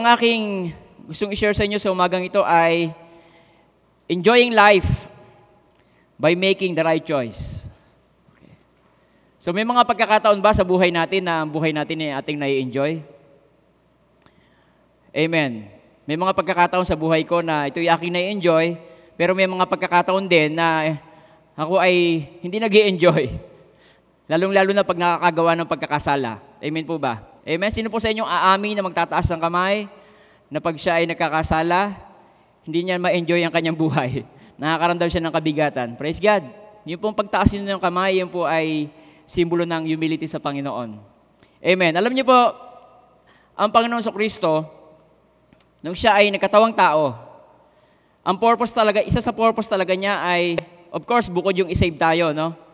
[0.00, 0.72] Ang aking
[1.12, 2.88] gustong i-share sa inyo sa umagang ito ay
[4.08, 5.12] enjoying life
[6.16, 7.68] by making the right choice.
[8.32, 8.48] Okay.
[9.36, 13.04] So may mga pagkakataon ba sa buhay natin na ang buhay natin ay ating nai-enjoy?
[15.12, 15.68] Amen.
[16.08, 18.80] May mga pagkakataon sa buhay ko na ito'y aking nai-enjoy,
[19.20, 20.96] pero may mga pagkakataon din na
[21.52, 23.49] ako ay hindi nag enjoy
[24.30, 26.38] Lalong-lalo na pag nakakagawa ng pagkakasala.
[26.62, 27.18] Amen po ba?
[27.42, 27.74] Amen.
[27.74, 29.90] Sino po sa inyong aami na magtataas ng kamay
[30.46, 31.98] na pag siya ay nakakasala,
[32.62, 34.22] hindi niya ma-enjoy ang kanyang buhay.
[34.62, 35.88] Nakakaramdam siya ng kabigatan.
[35.98, 36.46] Praise God.
[36.86, 38.86] Yung pong pagtaas niyo ng kamay, yun po ay
[39.26, 40.94] simbolo ng humility sa Panginoon.
[41.58, 41.92] Amen.
[41.98, 42.38] Alam niyo po,
[43.58, 44.62] ang Panginoon sa Kristo,
[45.82, 47.18] nung siya ay nakatawang tao,
[48.22, 50.54] ang purpose talaga, isa sa purpose talaga niya ay,
[50.94, 52.69] of course, bukod yung isave tayo, no?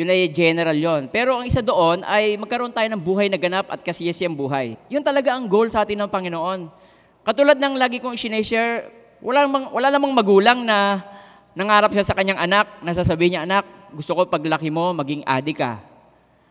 [0.00, 1.12] Yun ay general yon.
[1.12, 4.80] Pero ang isa doon ay magkaroon tayo ng buhay na ganap at kasiyasiyang buhay.
[4.88, 6.72] Yun talaga ang goal sa atin ng Panginoon.
[7.20, 8.88] Katulad ng lagi kong sineshare,
[9.20, 11.04] wala namang, wala namang magulang na
[11.52, 15.84] nangarap siya sa kanyang anak, nasasabi niya, anak, gusto ko paglaki mo, maging adi ka.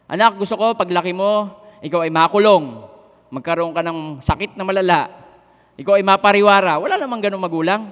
[0.05, 1.49] Anak, gusto ko paglaki mo,
[1.81, 2.85] ikaw ay makulong.
[3.33, 5.09] Magkaroon ka ng sakit na malala.
[5.73, 6.77] Ikaw ay mapariwara.
[6.77, 7.89] Wala namang ganong magulang.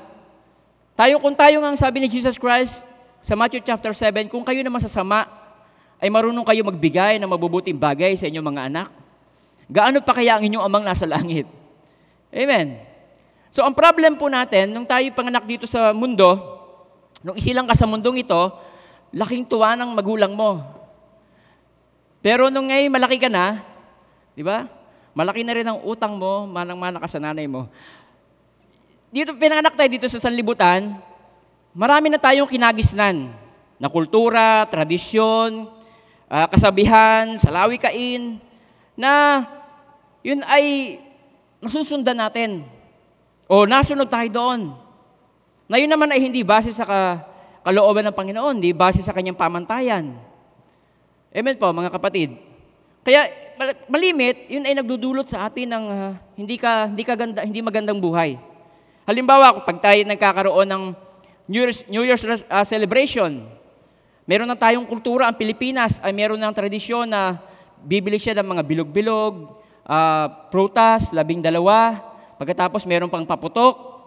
[0.93, 2.85] Tayo, kung tayo nga ang sabi ni Jesus Christ,
[3.21, 5.36] sa Matthew chapter 7, kung kayo na masasama,
[5.97, 8.87] ay marunong kayo magbigay ng mabubuting bagay sa inyong mga anak,
[9.65, 11.49] gaano pa kaya ang inyong amang nasa langit?
[12.29, 12.77] Amen.
[13.49, 16.37] So ang problem po natin, nung tayo panganak dito sa mundo,
[17.25, 18.41] nung isilang ka sa mundong ito,
[19.15, 20.61] laking tuwa ng magulang mo.
[22.21, 23.63] Pero nung ngayon malaki ka na,
[24.37, 24.69] di ba?
[25.17, 27.65] Malaki na rin ang utang mo, manang-mana ka sa nanay mo.
[29.09, 30.93] Dito, pinanganak tayo dito sa sanlibutan,
[31.73, 33.33] marami na tayong kinagisnan
[33.81, 35.76] na kultura, tradisyon,
[36.27, 38.39] uh, kasabihan, salawikain,
[38.95, 39.43] na
[40.23, 40.97] yun ay
[41.63, 42.63] nasusundan natin.
[43.47, 44.75] O nasunod tayo doon.
[45.67, 47.23] Na yun naman ay hindi base sa ka,
[47.63, 50.15] kalooban ng Panginoon, hindi base sa kanyang pamantayan.
[51.31, 52.39] Amen po, mga kapatid.
[53.03, 53.27] Kaya
[53.87, 58.03] malimit, yun ay nagdudulot sa atin ng uh, hindi ka hindi ka ganda, hindi magandang
[58.03, 58.35] buhay.
[59.07, 60.83] Halimbawa, pag tayo nagkakaroon ng
[61.47, 63.47] New Year's, New Year's uh, celebration.
[64.27, 67.39] Meron na tayong kultura, ang Pilipinas ay meron ng tradisyon na
[67.79, 69.55] bibili siya ng mga bilog-bilog,
[69.87, 71.95] uh, prutas, labing dalawa,
[72.35, 74.03] pagkatapos meron pang paputok,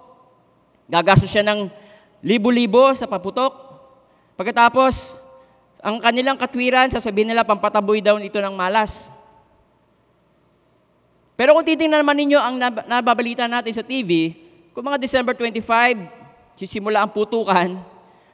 [0.84, 1.72] gagastos siya ng
[2.20, 3.56] libo-libo sa paputok,
[4.36, 5.16] pagkatapos
[5.80, 9.08] ang kanilang katwiran, sasabihin nila pampataboy daw ito ng malas.
[11.32, 14.36] Pero kung titingnan naman ninyo ang nababalita natin sa TV,
[14.76, 17.80] kung mga December 25, sisimula ang putukan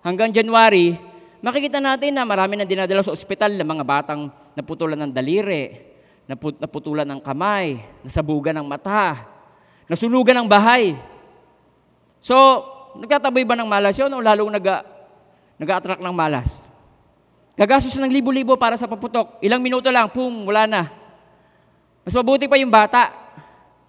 [0.03, 0.99] hanggang January,
[1.47, 4.27] makikita natin na marami na dinadala sa ospital ng mga batang
[4.59, 5.79] naputulan ng daliri,
[6.59, 9.23] naputulan ng kamay, nasabugan ng mata,
[9.87, 10.99] nasunugan ng bahay.
[12.19, 12.35] So,
[12.99, 14.67] nagtataboy ba ng malas yun o lalong nag,
[15.63, 16.67] nag-attract ng malas?
[17.55, 19.39] Gagastos ng libo-libo para sa paputok.
[19.39, 20.83] Ilang minuto lang, pum, wala na.
[22.03, 23.15] Mas mabuti pa yung bata.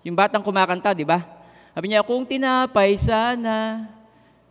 [0.05, 1.25] Yung batang kumakanta, di ba?
[1.73, 3.89] Sabi niya, kung tinapay sana,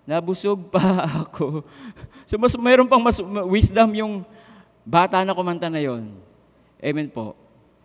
[0.04, 1.62] nabusog pa ako.
[2.26, 4.12] So mas mayroon pang mas wisdom yung
[4.82, 6.10] bata na kumanta na yon.
[6.82, 7.38] Amen po.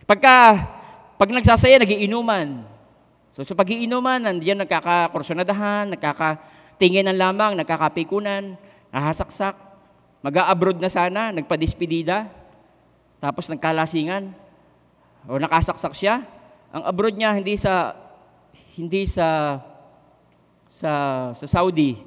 [0.09, 0.57] Pagka,
[1.15, 2.65] pag nagsasaya, nagiinuman.
[3.37, 8.57] So sa pagiinuman, nandiyan nagkakakursunadahan, nagkakatinginan lamang, nagkakapikunan,
[8.89, 9.55] nahasaksak,
[10.25, 12.27] mag-a-abroad na sana, nagpadispedida,
[13.21, 14.33] tapos nagkalasingan,
[15.29, 16.25] o nakasaksak siya.
[16.73, 17.93] Ang abroad niya hindi sa
[18.73, 19.59] hindi sa
[20.65, 20.91] sa
[21.37, 21.99] sa Saudi,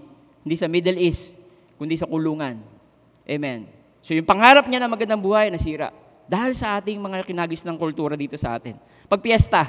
[0.43, 1.37] hindi sa Middle East,
[1.79, 2.61] kundi sa kulungan.
[3.25, 3.71] Amen.
[4.05, 5.91] So yung pangarap niya na magandang buhay, nasira.
[6.29, 8.77] Dahil sa ating mga kinagis ng kultura dito sa atin.
[9.09, 9.69] Pag piyesta,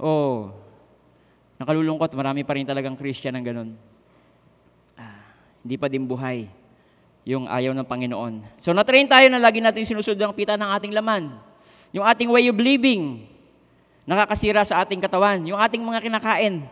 [0.00, 0.52] oh,
[1.60, 3.70] nakalulungkot, marami pa rin talagang Christian ng ganun.
[4.96, 5.24] Ah,
[5.64, 6.48] hindi pa din buhay
[7.26, 8.60] yung ayaw ng Panginoon.
[8.60, 11.34] So natrain tayo na lagi natin sinusunod ang pita ng ating laman.
[11.90, 13.26] Yung ating way of living,
[14.06, 15.42] nakakasira sa ating katawan.
[15.42, 16.62] Yung ating mga kinakain.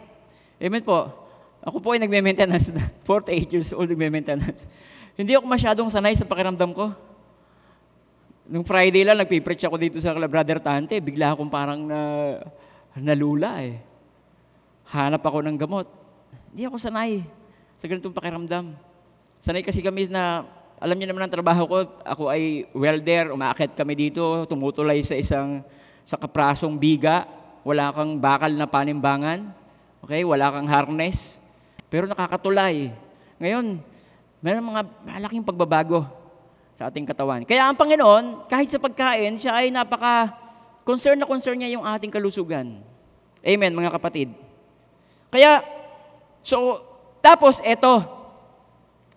[0.62, 1.24] Amen po.
[1.64, 2.84] Ako po ay nagme-maintenance na.
[3.08, 4.69] 48 years old, nagme-maintenance.
[5.16, 6.93] Hindi ako masyadong sanay sa pakiramdam ko.
[8.44, 12.00] Nung Friday lang, nagpipreach ako dito sa Brother Tante, bigla akong parang na,
[13.00, 13.81] nalula eh.
[14.93, 15.88] Hanap ako ng gamot.
[16.52, 17.25] Hindi ako sanay
[17.81, 18.76] sa ganitong pakiramdam.
[19.40, 20.44] Sanay kasi kami na,
[20.76, 25.64] alam niyo naman ang trabaho ko, ako ay welder, umaakit kami dito, tumutulay sa isang,
[26.05, 27.25] sa kaprasong biga,
[27.64, 29.49] wala kang bakal na panimbangan,
[30.05, 31.44] okay, wala kang harness,
[31.94, 32.91] pero nakakatulay.
[33.38, 33.79] Ngayon,
[34.43, 36.02] mayroon mga malaking pagbabago
[36.75, 37.46] sa ating katawan.
[37.46, 40.35] Kaya ang Panginoon, kahit sa pagkain, siya ay napaka
[40.82, 42.82] concern na concern niya yung ating kalusugan.
[43.46, 44.35] Amen, mga kapatid.
[45.31, 45.62] Kaya,
[46.43, 46.82] so,
[47.23, 48.02] tapos eto,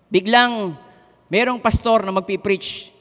[0.06, 0.78] biglang
[1.26, 2.94] merong pastor na magpipreach.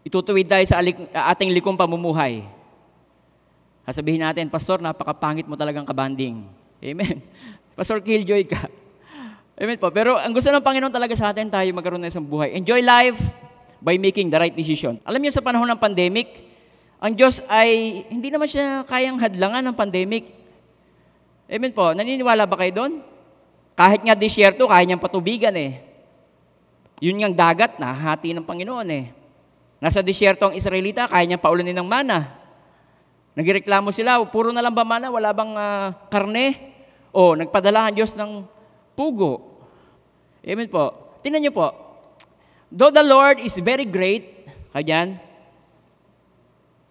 [0.00, 0.80] Itutuwid tayo sa
[1.28, 2.40] ating likong pamumuhay.
[3.84, 6.48] Sasabihin natin, Pastor, napakapangit mo talagang kabanding.
[6.80, 7.20] Amen.
[7.76, 8.83] Pastor, killjoy ka.
[9.54, 9.86] Amen po.
[9.94, 12.58] Pero ang gusto ng Panginoon talaga sa atin, tayo magkaroon ng isang buhay.
[12.58, 13.18] Enjoy life
[13.78, 14.98] by making the right decision.
[15.06, 16.42] Alam niyo sa panahon ng pandemic,
[16.98, 20.34] ang Diyos ay hindi naman siya kayang hadlangan ng pandemic.
[21.46, 21.94] Amen po.
[21.94, 22.92] Naniniwala ba kayo doon?
[23.78, 25.78] Kahit nga disyerto, kaya niyang patubigan eh.
[26.98, 29.14] Yun ngang dagat, nahati ng Panginoon eh.
[29.78, 32.42] Nasa disyerto ang Israelita, kaya niyang paulanin ng mana.
[33.38, 36.74] Nagreklamo sila, puro na lang ba mana, wala bang ah, karne?
[37.14, 38.53] O, nagpadala ang Diyos ng
[38.96, 39.42] pugo.
[40.42, 40.94] Amen po.
[41.22, 41.70] Tingnan niyo po.
[42.70, 45.22] Though the Lord is very great, kanyan,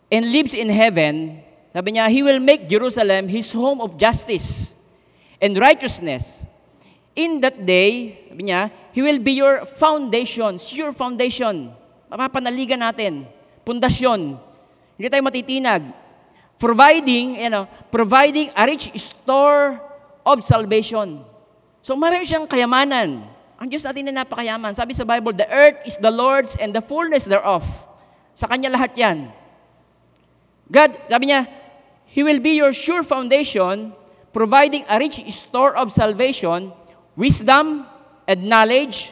[0.07, 1.44] and lives in heaven,
[1.75, 4.77] sabi niya, He will make Jerusalem His home of justice
[5.41, 6.47] and righteousness.
[7.13, 11.73] In that day, sabi niya, He will be your foundation, sure foundation.
[12.13, 13.25] Mapapanaligan natin.
[13.65, 14.38] Pundasyon.
[14.95, 15.81] Hindi tayo matitinag.
[16.61, 19.81] Providing, you know, providing a rich store
[20.21, 21.25] of salvation.
[21.83, 23.27] So marami siyang kayamanan.
[23.59, 24.71] Ang Diyos natin na napakayaman.
[24.71, 27.68] Sabi sa Bible, the earth is the Lord's and the fullness thereof.
[28.33, 29.30] Sa Kanya lahat yan.
[30.71, 31.45] God, sabi niya,
[32.07, 33.91] He will be your sure foundation,
[34.31, 36.71] providing a rich store of salvation,
[37.19, 37.83] wisdom,
[38.25, 39.12] and knowledge.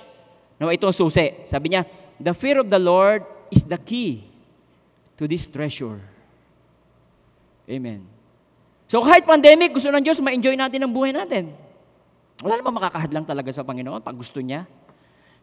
[0.55, 1.43] No, ito ang susi.
[1.43, 1.83] Sabi niya,
[2.17, 4.23] the fear of the Lord is the key
[5.19, 5.99] to this treasure.
[7.67, 8.07] Amen.
[8.87, 11.60] So kahit pandemic, gusto ng Diyos, ma-enjoy natin ang buhay natin.
[12.41, 14.65] Wala namang makakahadlang talaga sa Panginoon pag gusto niya.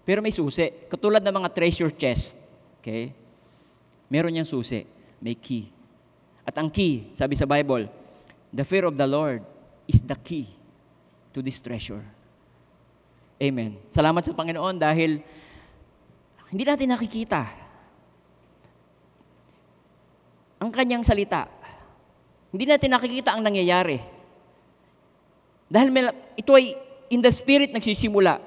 [0.03, 0.67] Pero may susi.
[0.91, 2.35] Katulad ng mga treasure chest.
[2.83, 3.15] Okay?
[4.11, 4.83] Meron niyang susi.
[5.23, 5.71] May key.
[6.43, 7.87] At ang key, sabi sa Bible,
[8.51, 9.45] the fear of the Lord
[9.87, 10.49] is the key
[11.37, 12.03] to this treasure.
[13.39, 13.79] Amen.
[13.93, 15.23] Salamat sa Panginoon dahil
[16.51, 17.43] hindi natin nakikita
[20.59, 21.47] ang kanyang salita.
[22.51, 24.01] Hindi natin nakikita ang nangyayari.
[25.69, 28.41] Dahil may, ito ay in the spirit nagsisimula.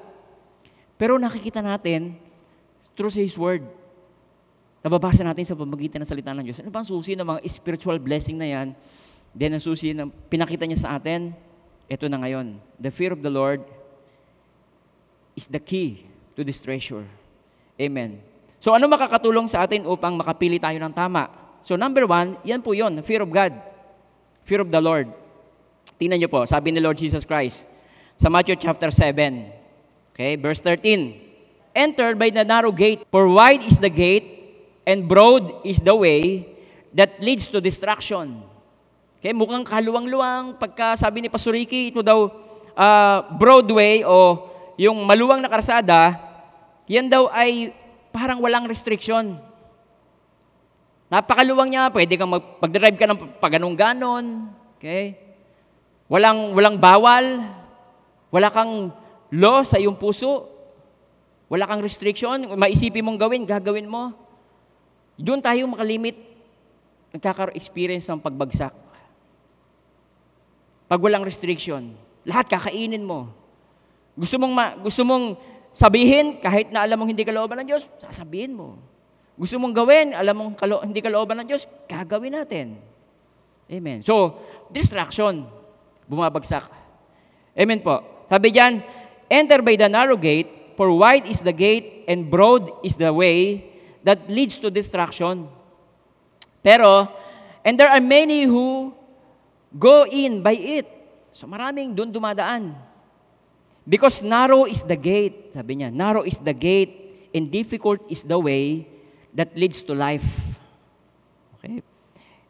[0.98, 2.14] Pero nakikita natin
[2.94, 3.66] through His Word.
[4.82, 6.58] Nababasa natin sa pamagitan ng salita ng Diyos.
[6.58, 8.68] Ano bang susi ng mga spiritual blessing na yan?
[9.30, 11.30] Then ang susi na pinakita niya sa atin,
[11.86, 12.58] ito na ngayon.
[12.82, 13.62] The fear of the Lord
[15.38, 17.06] is the key to this treasure.
[17.78, 18.18] Amen.
[18.58, 21.30] So ano makakatulong sa atin upang makapili tayo ng tama?
[21.62, 23.54] So number one, yan po yun, fear of God.
[24.42, 25.06] Fear of the Lord.
[25.98, 27.71] Tingnan niyo po, sabi ni Lord Jesus Christ
[28.22, 31.74] sa Matthew chapter 7, okay, verse 13.
[31.74, 34.38] Enter by the narrow gate, for wide is the gate,
[34.86, 36.46] and broad is the way
[36.94, 38.46] that leads to destruction.
[39.18, 40.54] Okay, mukhang kaluwang-luwang.
[40.54, 42.30] Pagka sabi ni Pastor Ricky, ito daw
[42.78, 44.46] uh, Broadway o
[44.78, 46.14] yung maluwang na karsada,
[46.86, 47.74] yan daw ay
[48.14, 49.34] parang walang restriction.
[51.10, 54.46] Napakaluwang niya, pwede kang mag- mag-drive ka ng paganong-ganon.
[54.78, 55.18] Okay?
[56.06, 57.58] Walang, walang bawal.
[58.32, 58.88] Wala kang
[59.28, 60.48] law sa iyong puso.
[61.52, 62.56] Wala kang restriction.
[62.56, 64.16] Maisipin mong gawin, gagawin mo.
[65.20, 66.16] Doon tayo makalimit.
[67.12, 68.72] Nagkaka-experience ng pagbagsak.
[70.88, 71.92] Pag walang restriction,
[72.24, 73.28] lahat kakainin mo.
[74.16, 75.36] Gusto mong, ma- gusto mong
[75.72, 78.76] sabihin, kahit na alam mong hindi kalooban ng Diyos, sasabihin mo.
[79.36, 82.76] Gusto mong gawin, alam mong kalo- hindi kalooban ng Diyos, gagawin natin.
[83.72, 84.04] Amen.
[84.04, 84.36] So,
[84.68, 85.48] distraction,
[86.04, 86.68] bumabagsak.
[87.56, 88.21] Amen po.
[88.32, 88.80] Sabi diyan,
[89.28, 93.60] enter by the narrow gate, for wide is the gate and broad is the way
[94.08, 95.52] that leads to destruction.
[96.64, 97.12] Pero,
[97.60, 98.96] and there are many who
[99.76, 100.88] go in by it.
[101.36, 102.72] So maraming doon dumadaan.
[103.84, 108.40] Because narrow is the gate, sabi niya, narrow is the gate and difficult is the
[108.40, 108.88] way
[109.36, 110.56] that leads to life.
[111.60, 111.84] Okay?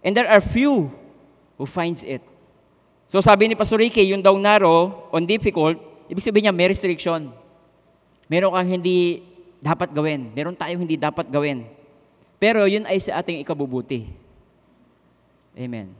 [0.07, 0.95] And there are few
[1.59, 2.23] who finds it.
[3.13, 5.77] So sabi ni Pastor Ricky, yung daw narrow on difficult,
[6.09, 7.29] ibig sabihin niya may restriction.
[8.25, 9.21] Meron kang hindi
[9.61, 10.33] dapat gawin.
[10.33, 11.69] Meron tayong hindi dapat gawin.
[12.41, 14.09] Pero yun ay sa ating ikabubuti.
[15.53, 15.93] Amen.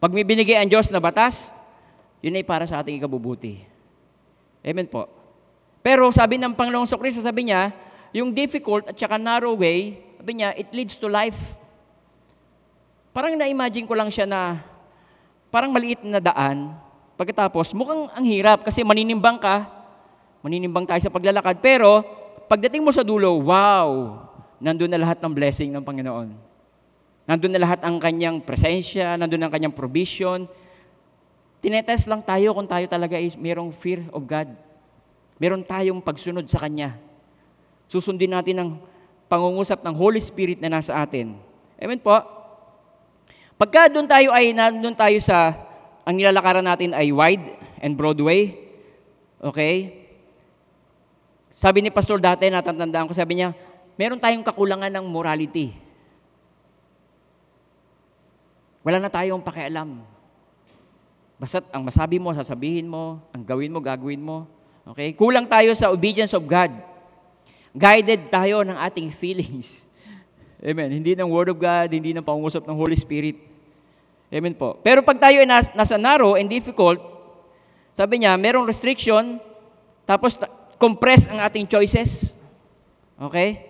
[0.00, 1.52] Pag may binigay ang Diyos na batas,
[2.24, 3.60] yun ay para sa ating ikabubuti.
[4.64, 5.04] Amen po.
[5.84, 7.68] Pero sabi ng Panginoong Kristo, sabi niya,
[8.16, 11.52] yung difficult at saka narrow way, sabi niya, it leads to life.
[13.12, 14.64] Parang na-imagine ko lang siya na
[15.48, 16.74] parang maliit na daan.
[17.16, 19.66] Pagkatapos, mukhang ang hirap kasi maninimbang ka.
[20.44, 21.58] Maninimbang tayo sa paglalakad.
[21.64, 22.04] Pero,
[22.46, 24.20] pagdating mo sa dulo, wow!
[24.60, 26.28] Nandun na lahat ng blessing ng Panginoon.
[27.26, 30.46] Nandun na lahat ang kanyang presensya, nandun ang kanyang provision,
[31.66, 34.46] Tinetest lang tayo kung tayo talaga is merong fear of God.
[35.34, 36.94] Meron tayong pagsunod sa Kanya.
[37.90, 38.70] Susundin natin ang
[39.26, 41.34] pangungusap ng Holy Spirit na nasa atin.
[41.82, 42.35] Amen po.
[43.56, 45.56] Pagka doon tayo ay nandun tayo sa,
[46.04, 48.52] ang nilalakaran natin ay wide and broad way.
[49.40, 50.04] Okay?
[51.56, 53.56] Sabi ni Pastor dati, natatandaan ko, sabi niya,
[53.96, 55.72] meron tayong kakulangan ng morality.
[58.84, 60.04] Wala na tayong pakialam.
[61.40, 64.44] Basta't ang masabi mo, sasabihin mo, ang gawin mo, gagawin mo.
[64.92, 65.16] Okay?
[65.16, 66.76] Kulang tayo sa obedience of God.
[67.72, 69.85] Guided tayo ng ating feelings.
[70.66, 70.90] Amen.
[70.90, 73.38] Hindi ng Word of God, hindi ng pangungusap ng Holy Spirit.
[74.26, 74.74] Amen po.
[74.82, 76.98] Pero pag tayo ay nas, nasa narrow and difficult,
[77.94, 79.38] sabi niya, merong restriction,
[80.02, 82.34] tapos ta- compress ang ating choices.
[83.14, 83.62] Okay?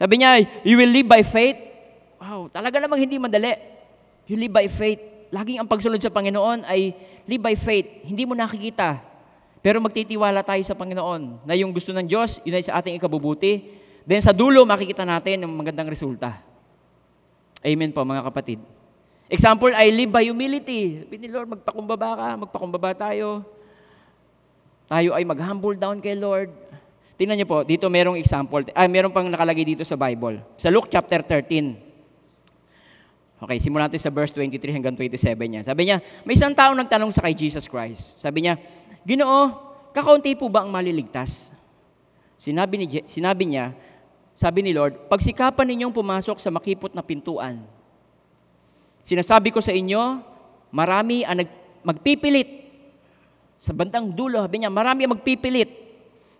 [0.00, 1.60] Sabi niya, you will live by faith.
[2.16, 3.52] Wow, talaga namang hindi madali.
[4.24, 5.28] You live by faith.
[5.28, 6.96] Laging ang pagsunod sa Panginoon ay
[7.28, 8.00] live by faith.
[8.00, 8.96] Hindi mo nakikita.
[9.60, 13.83] Pero magtitiwala tayo sa Panginoon na yung gusto ng Diyos, yun ay sa ating ikabubuti.
[14.04, 16.36] Then sa dulo, makikita natin yung magandang resulta.
[17.64, 18.60] Amen po mga kapatid.
[19.32, 21.00] Example, I live by humility.
[21.00, 23.40] Sabi ni Lord, magpakumbaba ka, magpakumbaba tayo.
[24.84, 26.52] Tayo ay mag-humble down kay Lord.
[27.16, 28.68] Tingnan niyo po, dito merong example.
[28.76, 30.44] Ah, meron pang nakalagay dito sa Bible.
[30.60, 33.40] Sa Luke chapter 13.
[33.44, 35.62] Okay, simulan natin sa verse 23 hanggang 27 niya.
[35.64, 38.20] Sabi niya, may isang tao nagtanong sa kay Jesus Christ.
[38.20, 38.60] Sabi niya,
[39.08, 39.56] Ginoo,
[39.96, 41.52] kakaunti po ba ang maliligtas?
[42.40, 43.72] Sinabi, ni, sinabi niya,
[44.34, 47.62] sabi ni Lord, pagsikapan ninyong pumasok sa makipot na pintuan.
[49.06, 50.18] Sinasabi ko sa inyo,
[50.74, 52.66] marami ang nag- magpipilit.
[53.62, 55.70] Sa bandang dulo, sabi niya, marami ang magpipilit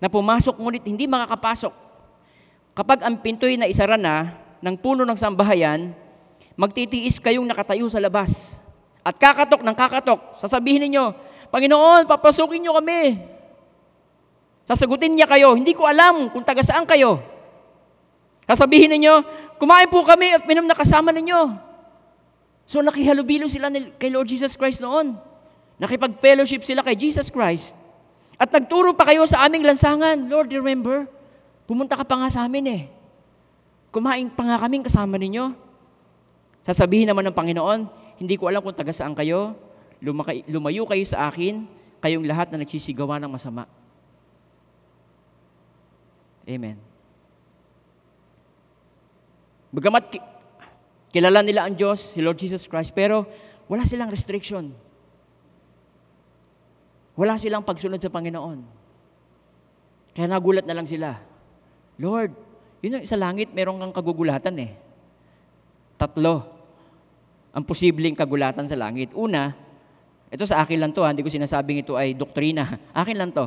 [0.02, 1.70] na pumasok ngunit hindi makakapasok.
[2.74, 5.94] Kapag ang pinto'y na isara na ng puno ng sambahayan,
[6.58, 8.58] magtitiis kayong nakatayo sa labas.
[9.06, 11.14] At kakatok ng kakatok, sasabihin ninyo,
[11.54, 13.22] Panginoon, papasukin niyo kami.
[14.66, 17.33] Sasagutin niya kayo, hindi ko alam kung taga saan kayo.
[18.44, 19.24] Sasabihin ninyo,
[19.56, 21.56] kumain po kami at minom na kasama ninyo.
[22.64, 25.16] So nakihalubilo sila kay Lord Jesus Christ noon.
[25.80, 27.76] Nakipag-fellowship sila kay Jesus Christ.
[28.38, 30.16] At nagturo pa kayo sa aming lansangan.
[30.26, 31.06] Lord, remember,
[31.66, 32.82] pumunta ka pa nga sa amin eh.
[33.94, 35.54] Kumain pa nga kaming kasama ninyo.
[36.64, 37.80] Sasabihin naman ng Panginoon,
[38.18, 39.54] hindi ko alam kung taga saan kayo,
[40.48, 41.68] lumayo kayo sa akin,
[42.00, 43.68] kayong lahat na nagsisigawa ng masama.
[46.44, 46.93] Amen.
[49.74, 50.26] Bagamat ki-
[51.10, 53.26] kilala nila ang Diyos, si Lord Jesus Christ, pero
[53.66, 54.70] wala silang restriction.
[57.18, 58.62] Wala silang pagsunod sa Panginoon.
[60.14, 61.18] Kaya nagulat na lang sila.
[61.98, 62.30] Lord,
[62.86, 64.78] yun yung sa langit, meron kang kagugulatan eh.
[65.98, 66.54] Tatlo
[67.54, 69.14] ang posibleng kagulatan sa langit.
[69.14, 69.54] Una,
[70.34, 72.66] ito sa akin lang to, ha, hindi ko sinasabing ito ay doktrina.
[72.90, 73.46] Akin lang to.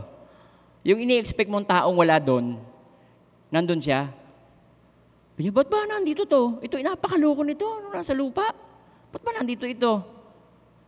[0.88, 2.56] Yung ini-expect mong taong wala doon,
[3.52, 4.08] nandun siya.
[5.38, 6.58] Sabi niya, ba't ba nandito to?
[6.66, 8.58] Ito, inapakaloko nito, nung nasa lupa.
[9.14, 10.02] Ba't ba nandito ito?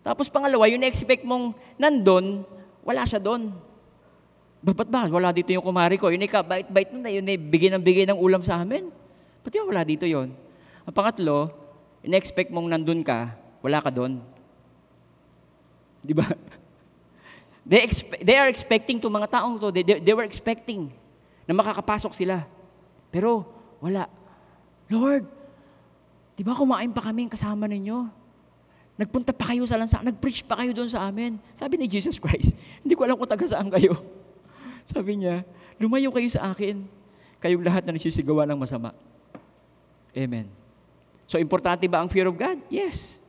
[0.02, 2.42] Tapos pangalawa, yung na-expect mong nandun,
[2.82, 3.54] wala siya doon.
[4.66, 5.06] Ba, ba't ba?
[5.06, 6.10] Wala dito yung kumari ko.
[6.10, 8.90] Yun ay kabait-bait nun na yun ay bigay ng bigay ng ulam sa amin.
[9.46, 10.34] Ba't yun wala dito yon?
[10.82, 11.54] Ang pangatlo,
[12.02, 14.18] in-expect mong nandun ka, wala ka doon.
[16.02, 16.26] Di ba?
[17.70, 20.90] They, expe- they are expecting to mga taong to, they, they, they were expecting
[21.46, 22.50] na makakapasok sila.
[23.14, 23.46] Pero
[23.78, 24.10] wala.
[24.90, 25.24] Lord,
[26.34, 28.10] di ba kumain pa kami kasama ninyo?
[29.00, 31.40] Nagpunta pa kayo sa lansa, nag-preach pa kayo doon sa amin.
[31.56, 32.52] Sabi ni Jesus Christ,
[32.84, 33.96] hindi ko alam kung taga saan kayo.
[34.92, 35.48] Sabi niya,
[35.80, 36.84] lumayo kayo sa akin,
[37.40, 38.92] kayong lahat na nagsisigawa ng masama.
[40.12, 40.52] Amen.
[41.30, 42.60] So, importante ba ang fear of God?
[42.68, 43.22] Yes.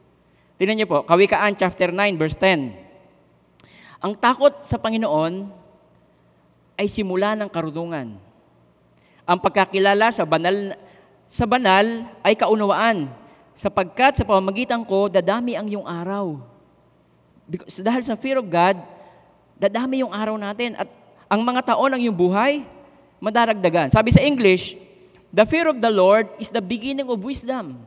[0.58, 2.72] Tingnan niyo po, Kawikaan chapter 9, verse 10.
[4.00, 5.52] Ang takot sa Panginoon
[6.80, 8.16] ay simula ng karunungan.
[9.28, 10.74] Ang pagkakilala sa banal
[11.30, 13.06] sa banal ay kaunawaan,
[13.54, 16.42] sapagkat sa pamamagitan ko dadami ang iyong araw.
[17.46, 18.82] Because, dahil sa fear of God,
[19.54, 20.90] dadami yung araw natin at
[21.30, 22.66] ang mga taon ng iyong buhay
[23.22, 23.94] madaragdagan.
[23.94, 24.74] Sabi sa English,
[25.30, 27.78] the fear of the Lord is the beginning of wisdom.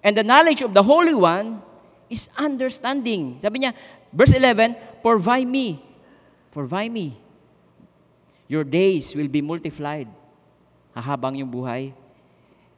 [0.00, 1.60] And the knowledge of the Holy One
[2.08, 3.36] is understanding.
[3.36, 3.76] Sabi niya,
[4.16, 5.84] verse 11, Provide me,
[6.48, 7.20] provide me.
[8.48, 10.08] Your days will be multiplied.
[10.96, 11.99] Hahabang yung buhay.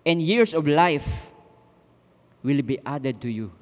[0.03, 1.31] And years of life
[2.43, 3.55] will be added to you.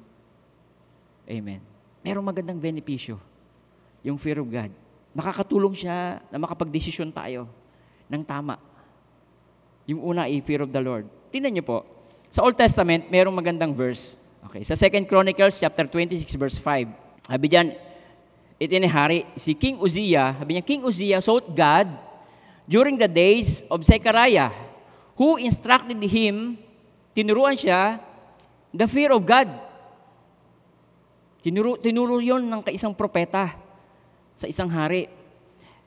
[1.29, 1.61] Amen.
[2.01, 3.21] Merong magandang benepisyo.
[4.01, 4.73] Yung fear of God.
[5.13, 7.45] Makakatulong siya na makapagdesisyon tayo
[8.09, 8.57] ng tama.
[9.85, 11.05] Yung una ay fear of the Lord.
[11.29, 11.85] Tingnan niyo po,
[12.33, 14.17] sa Old Testament, merong magandang verse.
[14.49, 17.29] Okay, sa 2 Chronicles chapter 26 verse 5.
[17.29, 17.67] Sabi diyan,
[18.61, 21.89] ito ni hari, si King Uzziah, sabi niya, King Uzziah sought God
[22.65, 24.49] during the days of Zechariah,
[25.21, 26.57] who instructed him,
[27.13, 28.01] tinuruan siya,
[28.73, 29.53] the fear of God.
[31.45, 33.53] Tinuro, tinuro yon ng kaisang propeta
[34.33, 35.13] sa isang hari.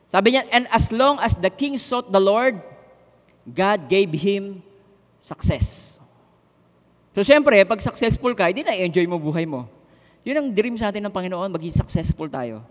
[0.07, 2.63] Sabi niya, and as long as the king sought the Lord,
[3.43, 4.63] God gave him
[5.19, 5.99] success.
[7.11, 9.67] So siyempre, pag successful ka, hindi na-enjoy mo buhay mo.
[10.23, 12.63] Yun ang dream sa atin ng Panginoon, maging successful tayo.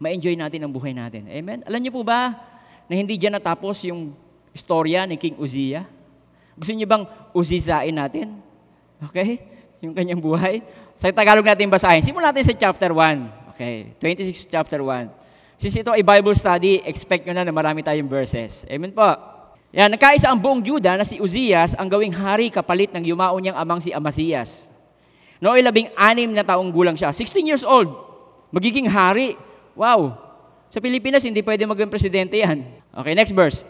[0.00, 1.28] Ma-enjoy natin ang buhay natin.
[1.28, 1.60] Amen?
[1.68, 2.40] Alam niyo po ba
[2.88, 4.16] na hindi dyan natapos yung
[4.56, 5.95] istorya ni King Uzziah?
[6.56, 7.04] Gusto niyo bang
[7.36, 8.40] uzizain natin?
[9.04, 9.44] Okay?
[9.84, 10.64] Yung kanyang buhay?
[10.96, 12.00] Sa Tagalog natin basahin.
[12.00, 13.52] Simulan natin sa chapter 1.
[13.56, 15.08] Okay, 26 chapter 1.
[15.56, 18.68] Since ito ay Bible study, expect nyo na na marami tayong verses.
[18.68, 19.08] Amen po.
[19.72, 23.56] Yan, nagkaisa ang buong Juda na si Uzias ang gawing hari kapalit ng yumao niyang
[23.56, 24.68] amang si Amasias.
[25.40, 27.92] Noong labing anim na taong gulang siya, 16 years old,
[28.52, 29.36] magiging hari.
[29.76, 30.16] Wow!
[30.72, 32.64] Sa Pilipinas, hindi pwede maging presidente yan.
[32.92, 33.68] Okay, next verse.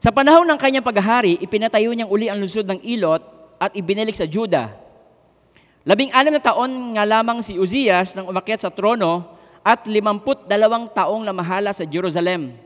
[0.00, 3.22] Sa panahon ng kanyang paghahari, ipinatayo niyang uli ang lungsod ng Ilot
[3.56, 4.86] at ibinalik sa Juda
[5.86, 9.22] Labing anim na taon nga lamang si Uzias nang umakyat sa trono
[9.62, 12.58] at limamput dalawang taong namahala sa Jerusalem.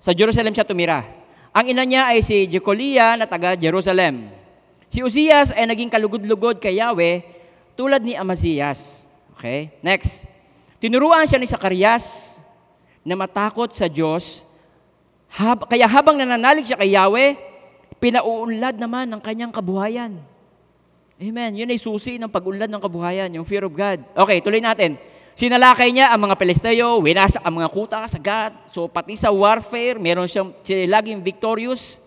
[0.00, 1.04] Sa Jerusalem siya tumira.
[1.52, 4.32] Ang ina niya ay si Jecolia na taga Jerusalem.
[4.88, 7.20] Si Uzias ay naging kalugod-lugod kay Yahweh
[7.76, 9.04] tulad ni Amazias.
[9.36, 9.68] Okay?
[9.84, 10.24] Next.
[10.80, 12.40] Tinuruan siya ni Zacarias
[13.04, 14.47] na matakot sa Diyos.
[15.28, 17.36] Hab- kaya habang nananalig siya kay Yahweh,
[18.00, 20.16] pinauunlad naman ang kanyang kabuhayan.
[21.18, 21.50] Amen.
[21.58, 23.98] Yun ay susi ng pag-unlad ng kabuhayan, yung fear of God.
[24.14, 24.94] Okay, tuloy natin.
[25.38, 28.54] Sinalakay niya ang mga Pelisteo, winasak ang mga kuta sa Gat.
[28.74, 32.02] So pati sa warfare, meron siyang sila laging victorious.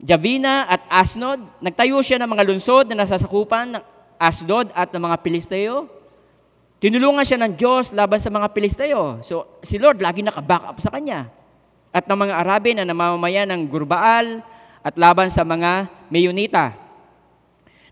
[0.00, 3.84] Javina at Asnod, nagtayo siya ng mga lunsod na nasasakupan ng
[4.16, 5.88] Asdod at ng mga Pilisteo.
[6.80, 9.20] Tinulungan siya ng Diyos laban sa mga Pilisteo.
[9.20, 11.28] So si Lord lagi nakaback up sa kanya.
[11.90, 14.46] At ng mga Arabe na namamamayan ng Gurbaal
[14.80, 16.74] at laban sa mga Meyunita.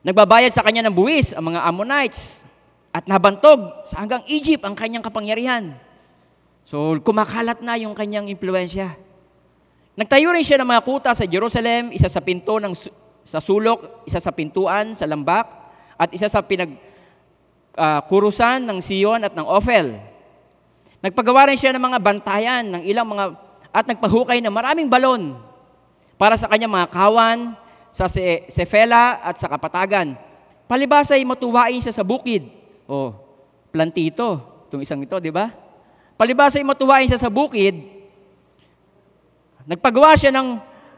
[0.06, 2.46] Nagbabayad sa kanya ng buwis ang mga Ammonites
[2.94, 5.74] at nabantog sa hanggang Egypt ang kanyang kapangyarihan.
[6.62, 8.94] So kumakalat na yung kanyang impluensya.
[9.98, 12.70] Nagtayo rin siya ng mga kuta sa Jerusalem, isa sa pinto ng
[13.26, 15.50] sa sulok, isa sa pintuan sa lambak,
[15.98, 16.78] at isa sa pinag
[17.74, 19.98] uh, kurusan ng Sion at ng Ophel.
[21.02, 25.36] Nagpagawa rin siya ng mga bantayan ng ilang mga at nagpahukay ng maraming balon
[26.18, 27.38] para sa kanyang mga kawan,
[27.94, 28.06] sa
[28.50, 30.14] Sefela at sa Kapatagan.
[30.68, 32.44] Palibasay matuwain siya sa bukid.
[32.84, 33.16] O,
[33.72, 34.44] plantito.
[34.68, 35.48] Itong isang ito, di ba?
[36.20, 37.80] Palibasay matuwain siya sa bukid.
[39.64, 40.48] Nagpagawa siya ng,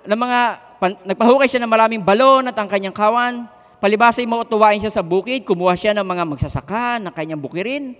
[0.06, 0.40] ng mga,
[0.82, 3.46] pan, nagpahukay siya ng maraming balon at ang kanyang kawan.
[3.78, 5.46] Palibasay matuwain siya sa bukid.
[5.46, 7.94] Kumuha siya ng mga magsasaka ng kanyang bukirin.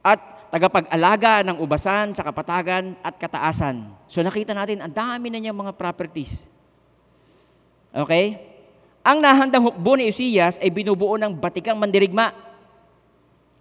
[0.00, 3.86] At tagapag-alaga ng ubasan sa kapatagan at kataasan.
[4.10, 6.50] So nakita natin, ang dami na niyang mga properties.
[7.94, 8.38] Okay?
[9.06, 12.34] Ang nahandang hukbo ni Usiyas ay binubuo ng batikang mandirigma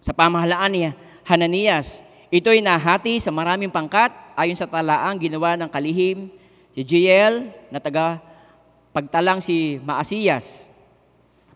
[0.01, 0.81] sa pamahalaan ni
[1.29, 2.01] Hananias.
[2.33, 6.27] Ito'y nahati sa maraming pangkat ayon sa talaang ginawa ng kalihim
[6.73, 8.17] si Jiel na taga
[8.89, 10.73] pagtalang si Maasiyas.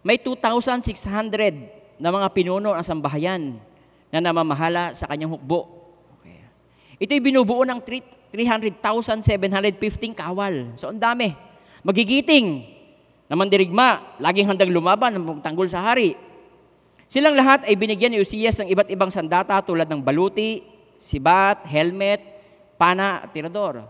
[0.05, 3.57] May 2,600 na mga pinuno ang sambahayan
[4.13, 5.89] na namamahala sa kanyang hukbo.
[6.21, 6.45] Okay.
[7.01, 10.77] Ito'y binubuo ng 300,715 kawal.
[10.77, 11.33] So, ang dami.
[11.81, 12.61] Magigiting
[13.25, 16.13] na mandirigma, laging handang lumaban ng pagtanggol sa hari.
[17.09, 20.61] Silang lahat ay binigyan ni Uzias ng iba't ibang sandata tulad ng baluti,
[21.01, 22.21] sibat, helmet,
[22.77, 23.81] pana at tirador.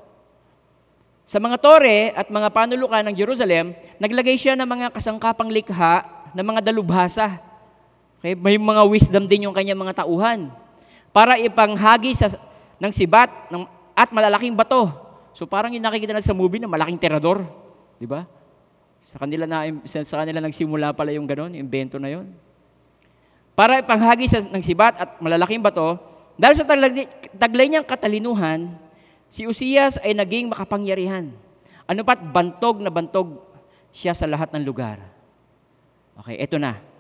[1.24, 6.04] Sa mga tore at mga panulukan ng Jerusalem, naglagay siya ng mga kasangkapang likha
[6.36, 7.53] ng mga dalubhasa.
[8.24, 8.40] Okay?
[8.40, 10.48] May mga wisdom din yung kanyang mga tauhan
[11.12, 12.32] para ipanghagi sa,
[12.80, 14.88] ng sibat ng, at malalaking bato.
[15.36, 17.44] So parang yung nakikita natin sa movie na malaking terador.
[18.00, 18.24] Di ba?
[19.04, 22.32] Sa kanila na sa kanila nagsimula pala yung ganun, yung bento na yon.
[23.60, 26.00] Para ipanghagi sa ng sibat at malalaking bato,
[26.40, 27.06] dahil sa taglay,
[27.36, 28.72] taglay niyang katalinuhan,
[29.28, 31.28] si Usias ay naging makapangyarihan.
[31.84, 33.44] Ano pat bantog na bantog
[33.92, 35.04] siya sa lahat ng lugar.
[36.24, 36.92] Okay, eto na.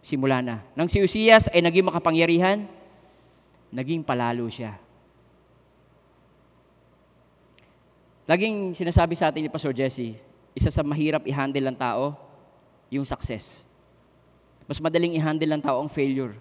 [0.00, 0.64] Simula na.
[0.72, 2.64] Nang si Usias ay naging makapangyarihan,
[3.68, 4.80] naging palalo siya.
[8.24, 10.16] Laging sinasabi sa atin ni Pastor Jesse,
[10.54, 12.14] isa sa mahirap i-handle ng tao,
[12.90, 13.66] yung success.
[14.70, 16.38] Mas madaling i-handle ng tao ang failure.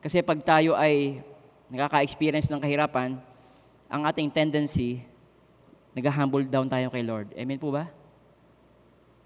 [0.00, 1.20] Kasi pag tayo ay
[1.68, 3.20] nakaka-experience ng kahirapan,
[3.86, 5.04] ang ating tendency,
[5.92, 7.30] nag-humble down tayo kay Lord.
[7.36, 7.92] Amen po ba?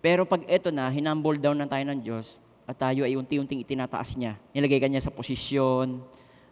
[0.00, 4.14] Pero pag eto na, hinumble down na tayo ng Diyos, at tayo ay unti-unting itinataas
[4.14, 4.38] niya.
[4.54, 5.98] Nilagay ka niya sa posisyon,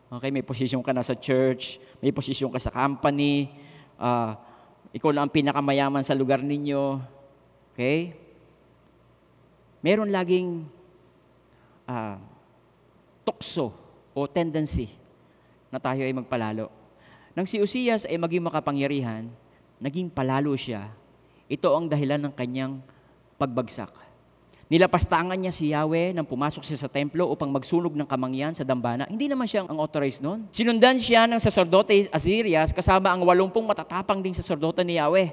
[0.09, 3.53] Okay, may posisyon ka na sa church, may posisyon ka sa company,
[4.01, 4.41] ah,
[4.89, 6.97] ikaw lang ang pinakamayaman sa lugar ninyo.
[7.77, 8.17] Okay?
[9.85, 10.65] Meron laging
[11.85, 12.17] ah,
[13.21, 13.69] tukso
[14.17, 14.89] o tendency
[15.69, 16.73] na tayo ay magpalalo.
[17.37, 19.29] Nang si Uzias ay maging makapangyarihan,
[19.77, 20.89] naging palalo siya.
[21.53, 22.81] Ito ang dahilan ng kanyang
[23.37, 24.08] pagbagsak.
[24.69, 29.09] Nilapastangan niya si Yahweh nang pumasok siya sa templo upang magsunog ng kamangyan sa dambana.
[29.09, 30.45] Hindi naman siya ang authorized noon.
[30.53, 35.33] Sinundan siya ng sacerdote Azarias kasama ang walumpung matatapang ding sacerdote ni Yahweh.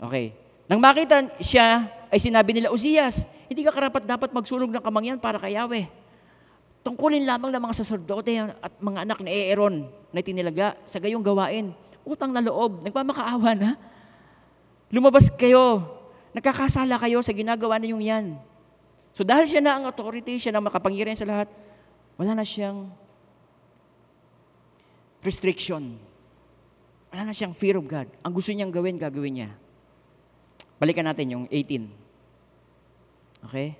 [0.00, 0.32] Okay.
[0.64, 5.36] Nang makita siya, ay sinabi nila, Uzias, hindi ka karapat dapat magsunog ng kamangyan para
[5.36, 5.84] kay Yahweh.
[6.80, 8.32] Tungkulin lamang ng mga sacerdote
[8.64, 11.76] at mga anak ni Aaron na itinilaga sa gayong gawain.
[12.00, 13.76] Utang na loob, nagmamakaawa na.
[14.88, 15.84] Lumabas kayo,
[16.38, 18.26] nagkakasala kayo sa ginagawa ninyong yan.
[19.10, 21.50] So dahil siya na ang authority, siya na makapangyarihan sa lahat,
[22.14, 22.86] wala na siyang
[25.26, 25.98] restriction.
[27.10, 28.06] Wala na siyang fear of God.
[28.22, 29.50] Ang gusto niyang gawin, gagawin niya.
[30.78, 31.90] Balikan natin yung 18.
[33.50, 33.74] Okay?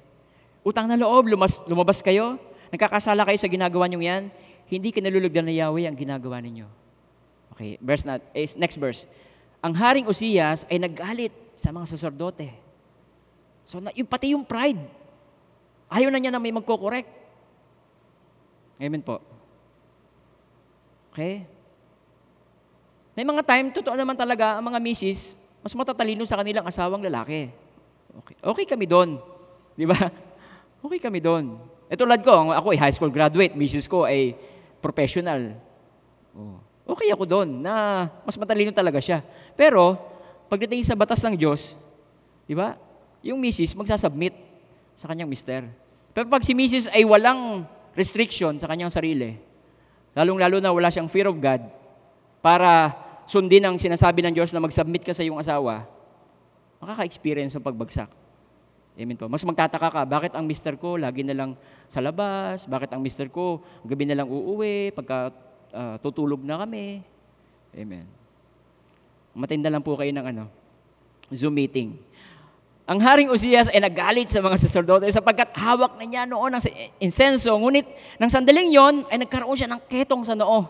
[0.66, 2.42] Utang na loob, lumas, lumabas kayo,
[2.74, 4.34] nagkakasala kayo sa ginagawa niyo yan,
[4.66, 6.66] hindi kinalulugdan na Yahweh ang ginagawa ninyo.
[7.54, 9.06] Okay, verse na, eh, next verse.
[9.62, 12.54] Ang haring Usiyas ay naggalit sa mga saserdote.
[13.66, 14.78] So, na, yung, pati yung pride.
[15.90, 17.10] Ayaw na niya na may magko-correct.
[18.78, 19.18] Amen po.
[21.10, 21.42] Okay?
[23.18, 27.50] May mga time, totoo naman talaga, ang mga misis, mas matatalino sa kanilang asawang lalaki.
[28.22, 29.18] Okay, okay kami doon.
[29.74, 29.98] Di ba?
[30.78, 31.58] Okay kami doon.
[31.90, 34.38] E tulad ko, ako ay high school graduate, misis ko ay
[34.78, 35.58] professional.
[36.38, 36.62] Oh.
[36.94, 39.26] Okay ako doon na mas matalino talaga siya.
[39.58, 39.98] Pero,
[40.48, 41.76] pagdating sa batas ng Diyos,
[42.48, 42.74] di ba?
[43.22, 44.34] Yung misis magsasubmit
[44.98, 45.68] sa kanyang mister.
[46.16, 49.38] Pero pag si misis ay walang restriction sa kanyang sarili,
[50.16, 51.62] lalong-lalo na wala siyang fear of God,
[52.42, 52.94] para
[53.28, 55.84] sundin ang sinasabi ng Diyos na mag-submit ka sa iyong asawa,
[56.80, 58.10] makaka-experience ng pagbagsak.
[58.98, 59.30] Amen po.
[59.30, 61.50] Mas magtataka ka, bakit ang mister ko lagi na lang
[61.86, 62.66] sa labas?
[62.66, 65.30] Bakit ang mister ko gabi na lang uuwi pagka
[65.70, 66.98] uh, tutulog na kami?
[67.78, 68.10] Amen.
[69.36, 70.44] Matinda lang po kayo ng ano,
[71.32, 71.96] Zoom meeting.
[72.88, 76.62] Ang Haring Uzias ay nagalit sa mga sacerdote sapagkat hawak na niya noon ng
[77.04, 77.52] insenso.
[77.52, 77.84] Ngunit
[78.16, 80.64] nang sandaling yon ay nagkaroon siya ng ketong sa noo.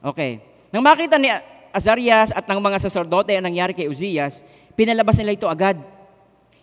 [0.00, 0.40] Okay.
[0.72, 1.28] Nang makita ni
[1.76, 5.76] Azarias at ng mga sacerdote ang nangyari kay Uzias, pinalabas nila ito agad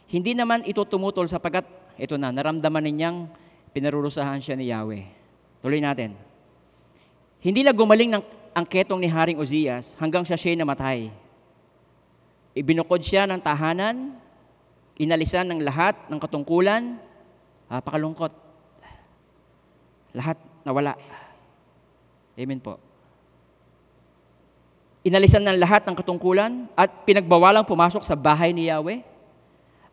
[0.07, 1.67] hindi naman ito tumutol sapagkat
[1.99, 3.27] ito na, naramdaman ninyang
[3.75, 5.03] pinarurusahan siya ni Yahweh.
[5.59, 6.15] Tuloy natin.
[7.43, 8.23] Hindi na gumaling ng
[8.57, 11.13] ang ketong ni Haring Uzias hanggang siya siya namatay.
[12.57, 14.17] Ibinukod siya ng tahanan,
[14.97, 16.97] inalisan ng lahat ng katungkulan,
[17.69, 18.33] pakalungkot.
[20.17, 20.97] Lahat nawala.
[22.33, 22.81] Amen po.
[25.05, 29.05] Inalisan ng lahat ng katungkulan at pinagbawalang pumasok sa bahay ni Yahweh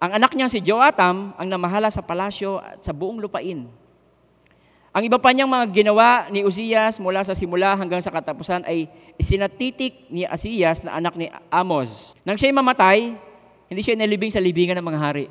[0.04, 3.64] ang anak niya si Joatam ang namahala sa palasyo at sa buong lupain.
[4.94, 8.86] Ang iba pa niyang mga ginawa ni Uzias mula sa simula hanggang sa katapusan ay
[9.18, 12.14] isinatitik ni Asiyas na anak ni Amos.
[12.22, 13.18] Nang siya'y mamatay,
[13.66, 15.26] hindi siya nalibing sa libingan ng mga hari.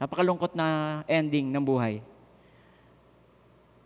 [0.00, 2.00] Napakalungkot na ending ng buhay.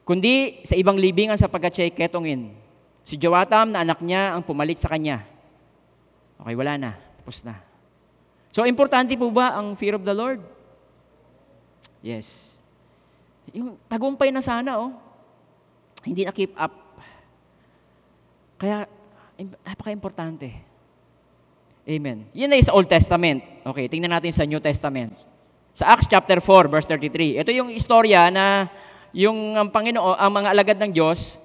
[0.06, 2.54] Kundi sa ibang libingan sapagkat siya'y ketongin.
[3.02, 5.26] Si Joatam na anak niya ang pumalit sa kanya.
[6.38, 6.94] Okay, wala na.
[7.18, 7.59] Tapos na.
[8.54, 10.38] So, importante po ba ang fear of the Lord?
[12.06, 12.60] Yes.
[13.55, 14.91] Yung tagumpay na sana, oh.
[16.07, 16.73] Hindi na keep up.
[18.61, 18.89] Kaya,
[19.65, 20.53] napaka-importante.
[21.89, 22.29] Amen.
[22.37, 23.43] Yan ay sa Old Testament.
[23.65, 25.17] Okay, tingnan natin sa New Testament.
[25.75, 27.41] Sa Acts chapter 4, verse 33.
[27.41, 28.69] Ito yung istorya na
[29.11, 31.43] yung ang Panginoon, ang mga alagad ng Diyos,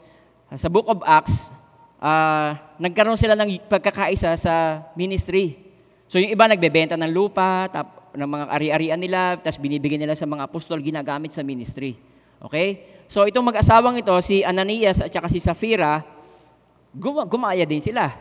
[0.54, 1.50] sa book of Acts,
[1.98, 5.58] uh, nagkaroon sila ng pagkakaisa sa ministry.
[6.06, 10.28] So yung iba nagbebenta ng lupa, tap, ng mga ari-arian nila, tapos binibigyan nila sa
[10.28, 12.00] mga apostol, ginagamit sa ministry.
[12.42, 12.96] Okay?
[13.12, 16.02] So itong mag-asawang ito, si Ananias at saka si Safira,
[16.96, 18.12] gum- gumaya din sila.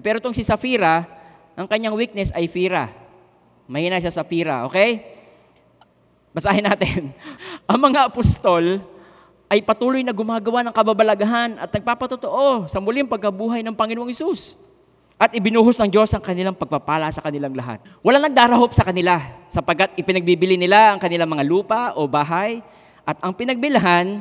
[0.00, 1.04] Pero itong si Safira,
[1.52, 2.88] ang kanyang weakness ay Fira.
[3.68, 5.04] Mahina siya sa Fira, okay?
[6.32, 7.12] Basahin natin.
[7.70, 8.80] ang mga apostol
[9.52, 14.56] ay patuloy na gumagawa ng kababalagahan at nagpapatotoo sa muling pagkabuhay ng Panginoong Isus.
[15.22, 17.78] At ibinuhos ng Diyos ang kanilang pagpapala sa kanilang lahat.
[18.02, 22.58] Wala nagdarahop sa kanila sapagkat ipinagbibili nila ang kanilang mga lupa o bahay
[23.06, 24.18] at ang pinagbilhan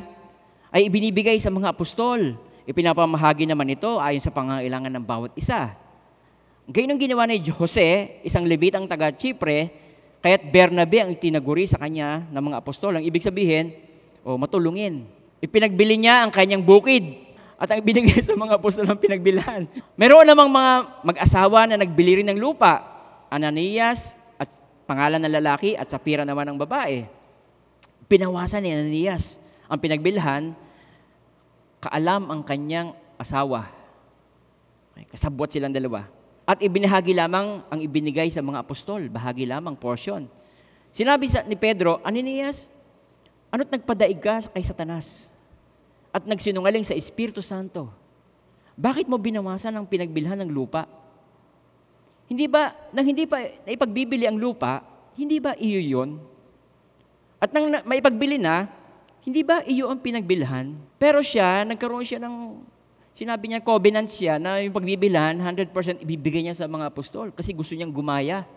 [0.69, 2.37] ay ibinibigay sa mga apostol.
[2.69, 5.73] Ipinapamahagi naman ito ayon sa pangangailangan ng bawat isa.
[6.69, 9.73] Gayun ang ginawa ni Jose, isang Levitang taga Chipre,
[10.21, 13.01] kaya't Bernabe ang tinaguri sa kanya ng mga apostol.
[13.01, 13.73] Ang ibig sabihin,
[14.21, 15.09] o oh, matulungin.
[15.41, 17.30] Ipinagbili niya ang kanyang bukid
[17.61, 19.69] at ang binigay sa mga apostol ng pinagbilhan.
[19.93, 20.73] Meron namang mga
[21.05, 22.89] mag-asawa na nagbili rin ng lupa.
[23.29, 24.49] Ananias at
[24.89, 27.05] pangalan ng lalaki at Sapira naman ng babae.
[28.09, 29.37] Pinawasan ni Ananias
[29.69, 30.51] ang pinagbilhan,
[31.79, 33.69] kaalam ang kanyang asawa.
[35.07, 36.09] Kasabwat silang dalawa.
[36.43, 40.27] At ibinahagi lamang ang ibinigay sa mga apostol, bahagi lamang, portion.
[40.91, 42.67] Sinabi sa, ni Pedro, Ananias,
[43.53, 45.31] ano't nagpadaig ka kay Satanas
[46.11, 47.91] at nagsinungaling sa Espiritu Santo?
[48.75, 50.87] Bakit mo binawasan ang pinagbilhan ng lupa?
[52.31, 54.79] Hindi ba, nang hindi pa naipagbibili ang lupa,
[55.19, 56.09] hindi ba iyo yun?
[57.41, 58.69] At nang na- maipagbili na,
[59.25, 60.77] hindi ba iyo ang pinagbilhan?
[60.95, 62.63] Pero siya, nagkaroon siya ng,
[63.11, 67.75] sinabi niya, covenant siya na yung pagbibilhan, 100% ibibigay niya sa mga apostol kasi gusto
[67.75, 68.47] niyang gumaya.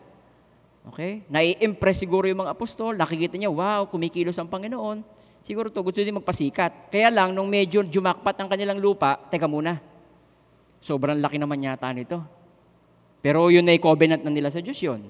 [0.92, 1.24] Okay?
[1.32, 5.00] Nai-impress siguro yung mga apostol, nakikita niya, wow, kumikilos ang Panginoon.
[5.44, 6.88] Siguro to gusto din magpasikat.
[6.88, 9.76] Kaya lang, nung medyo jumakpat ang kanilang lupa, teka muna,
[10.80, 12.16] sobrang laki naman yata nito.
[13.20, 15.04] Pero yun ay covenant na nila sa Diyos yun.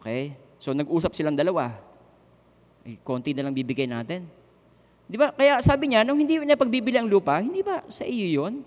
[0.00, 0.36] Okay?
[0.60, 1.72] So nag-usap silang dalawa.
[2.84, 4.28] Eh, konti na lang bibigay natin.
[5.08, 5.32] Di ba?
[5.32, 8.60] Kaya sabi niya, nung hindi niya pagbibili ang lupa, hindi ba sa iyo yun?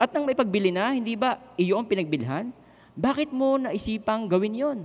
[0.00, 2.48] At nang may pagbili na, hindi ba iyo ang pinagbilhan?
[2.96, 4.78] Bakit mo naisipang gawin yon?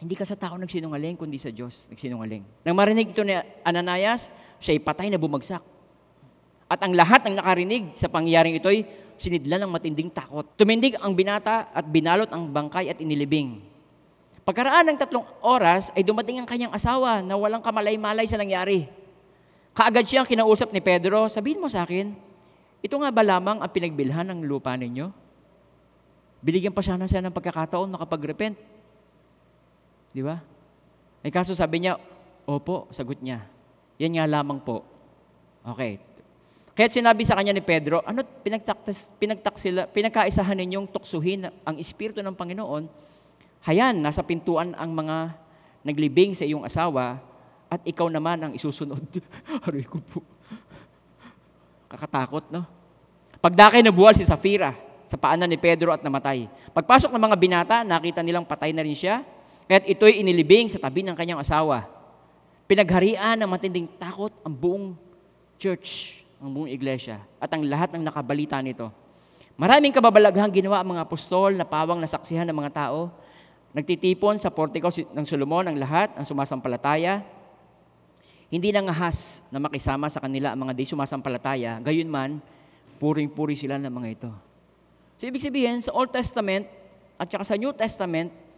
[0.00, 2.64] Hindi ka sa tao nagsinungaling, kundi sa Diyos nagsinungaling.
[2.64, 5.60] Nang marinig ito ni Ananias, siya'y patay na bumagsak.
[6.72, 8.88] At ang lahat ng nakarinig sa pangyayaring ito'y
[9.20, 10.48] sinidlan ng matinding takot.
[10.56, 13.60] Tumindig ang binata at binalot ang bangkay at inilibing.
[14.40, 18.88] Pagkaraan ng tatlong oras ay dumating ang kanyang asawa na walang kamalay-malay sa nangyari.
[19.76, 22.16] Kaagad siyang kinausap ni Pedro, sabihin mo sa akin,
[22.80, 25.12] ito nga ba lamang ang pinagbilhan ng lupa ninyo?
[26.40, 28.56] Binigyan pa sana siya ng pagkakataon makapag-repent.
[30.10, 30.38] Di ba?
[31.20, 32.00] Ay kaso sabi niya,
[32.48, 33.44] opo, sagot niya.
[34.00, 34.82] Yan nga lamang po.
[35.60, 36.00] Okay.
[36.72, 42.32] Kaya sinabi sa kanya ni Pedro, ano pinagtaktas, pinagtaksila, pinagkaisahan ninyong tuksuhin ang Espiritu ng
[42.32, 42.88] Panginoon,
[43.68, 45.36] hayan, nasa pintuan ang mga
[45.84, 47.20] naglibing sa iyong asawa,
[47.70, 48.98] at ikaw naman ang isusunod.
[49.68, 50.24] Aray ko po.
[51.86, 52.66] Kakatakot, no?
[53.38, 54.74] Pagdakay na buwal si Safira
[55.06, 56.50] sa paanan ni Pedro at namatay.
[56.74, 59.22] Pagpasok ng mga binata, nakita nilang patay na rin siya,
[59.70, 61.86] kaya't ito'y inilibing sa tabi ng kanyang asawa.
[62.66, 64.98] Pinagharian ng matinding takot ang buong
[65.62, 68.90] church, ang buong iglesia, at ang lahat ng nakabalita nito.
[69.54, 73.14] Maraming kababalaghang ginawa ang mga apostol na pawang nasaksihan ng mga tao.
[73.70, 77.22] Nagtitipon sa portico ng Solomon ang lahat, ang sumasampalataya.
[78.50, 82.42] Hindi nangahas na makisama sa kanila ang mga di sumasampalataya, gayon man,
[82.98, 84.30] puring-puri sila ng mga ito.
[85.22, 86.66] So ibig sabihin, sa Old Testament
[87.14, 88.49] at saka sa New Testament,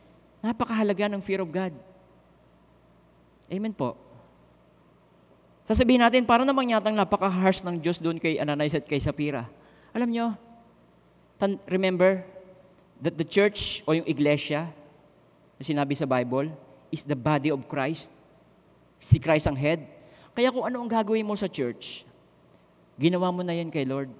[0.42, 1.72] napakahalaga ng fear of God.
[3.46, 3.94] Amen po.
[5.62, 9.46] Sasabihin natin, parang namang yatang napaka-harsh ng Diyos doon kay Ananias at kay Sapira.
[9.94, 10.26] Alam nyo,
[11.70, 12.26] remember
[12.98, 14.66] that the church o yung iglesia
[15.58, 16.50] na sinabi sa Bible
[16.90, 18.10] is the body of Christ.
[18.98, 19.86] Si Christ ang head.
[20.34, 22.02] Kaya kung ano ang gagawin mo sa church,
[22.98, 24.10] ginawa mo na yan kay Lord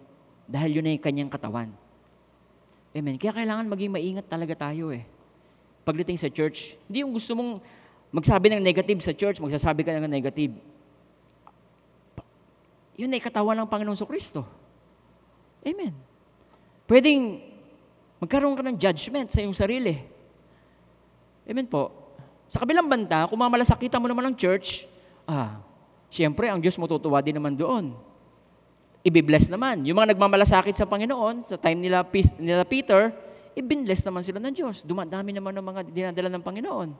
[0.47, 1.71] dahil yun ay kanyang katawan.
[2.93, 3.17] Amen.
[3.17, 5.07] Kaya kailangan maging maingat talaga tayo eh.
[5.83, 7.59] Pagdating sa church, hindi yung gusto mong
[8.14, 10.55] magsabi ng negative sa church, magsasabi ka ng negative.
[12.95, 14.45] Yun ay katawan ng Panginoong So Kristo.
[15.64, 15.97] Amen.
[16.87, 17.40] Pwedeng
[18.21, 19.97] magkaroon ka ng judgment sa iyong sarili.
[21.49, 21.90] Amen po.
[22.47, 24.85] Sa kabilang banta, kung mamalasakitan mo naman ng church,
[25.25, 25.57] ah,
[26.12, 27.97] siyempre, ang Diyos mo tutuwa din naman doon.
[29.03, 29.83] Ibibless naman.
[29.88, 32.05] Yung mga nagmamalasakit sa Panginoon, sa time nila,
[32.38, 33.11] nila Peter,
[33.57, 34.85] ibinbless naman sila ng Diyos.
[34.85, 36.91] Dumadami naman ng mga dinadala ng Panginoon.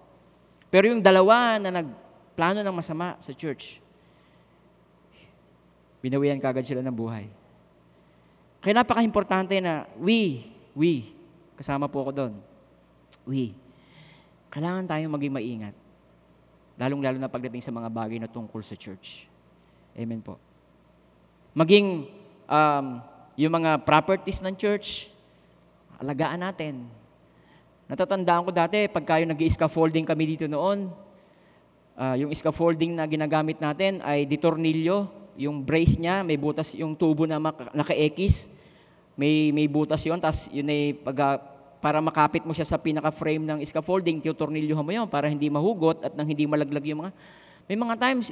[0.73, 3.77] Pero yung dalawa na nagplano ng masama sa church,
[6.01, 7.29] binawian kagad sila ng buhay.
[8.65, 11.13] Kaya napaka-importante na we, we,
[11.59, 12.33] kasama po ako doon,
[13.29, 13.53] we,
[14.49, 15.77] kailangan tayong maging maingat.
[16.81, 19.29] Lalong-lalo na pagdating sa mga bagay na tungkol sa church.
[19.93, 20.41] Amen po.
[21.53, 22.09] Maging
[22.49, 22.87] um,
[23.37, 25.12] yung mga properties ng church,
[26.03, 26.85] alagaan natin.
[27.87, 30.91] Natatandaan ko dati, pagka yung nag-scaffolding kami dito noon,
[31.95, 35.07] ah, yung scaffolding na ginagamit natin ay di tornilyo,
[35.39, 37.39] yung brace niya, may butas yung tubo na
[37.73, 38.51] naka-X,
[39.17, 41.41] may, may butas yon tapos yun ay pag,
[41.83, 46.13] para makapit mo siya sa pinaka-frame ng scaffolding, tiyotornilyohan mo yun para hindi mahugot at
[46.15, 47.13] nang hindi malaglag yung mga...
[47.67, 48.31] May mga times,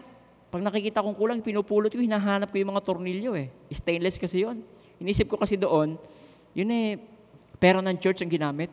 [0.50, 3.50] pag nakikita kong kulang, pinupulot ko, hinahanap ko yung mga tornilyo eh.
[3.74, 4.62] Stainless kasi yon.
[5.02, 5.98] Inisip ko kasi doon,
[6.54, 6.98] yun eh,
[7.60, 8.72] pera ng church ang ginamit.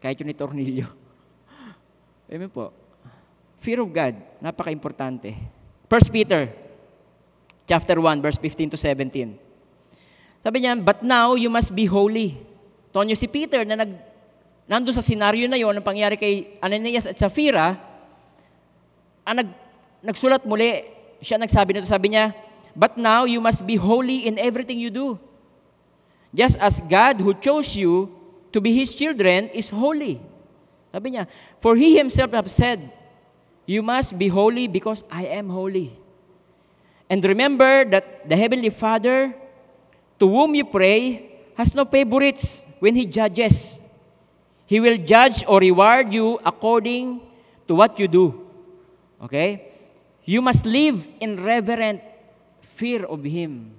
[0.00, 0.86] Kahit yun ay tornilyo.
[2.32, 2.72] Amen po.
[3.60, 5.36] Fear of God, napaka-importante.
[5.88, 6.48] First Peter
[7.68, 9.36] chapter 1, verse 15 to 17.
[10.44, 12.36] Sabi niya, but now you must be holy.
[12.92, 13.92] Tonyo si Peter na nag,
[14.68, 17.80] nandun sa senaryo na yon, ang pangyari kay Ananias at Sapphira,
[19.24, 19.48] ang nag,
[20.04, 20.84] nagsulat muli,
[21.24, 22.36] siya nagsabi nito, sabi niya,
[22.76, 25.16] but now you must be holy in everything you do.
[26.34, 28.10] Just as God who chose you
[28.52, 30.20] to be His children is holy.
[30.90, 31.30] Sabi niya,
[31.62, 32.90] for He Himself have said,
[33.66, 35.96] you must be holy because I am holy.
[37.08, 39.34] And remember that the Heavenly Father,
[40.18, 43.80] to whom you pray, has no favorites when He judges.
[44.66, 47.20] He will judge or reward you according
[47.68, 48.46] to what you do.
[49.22, 49.72] Okay?
[50.24, 52.02] You must live in reverent
[52.74, 53.72] fear of Him.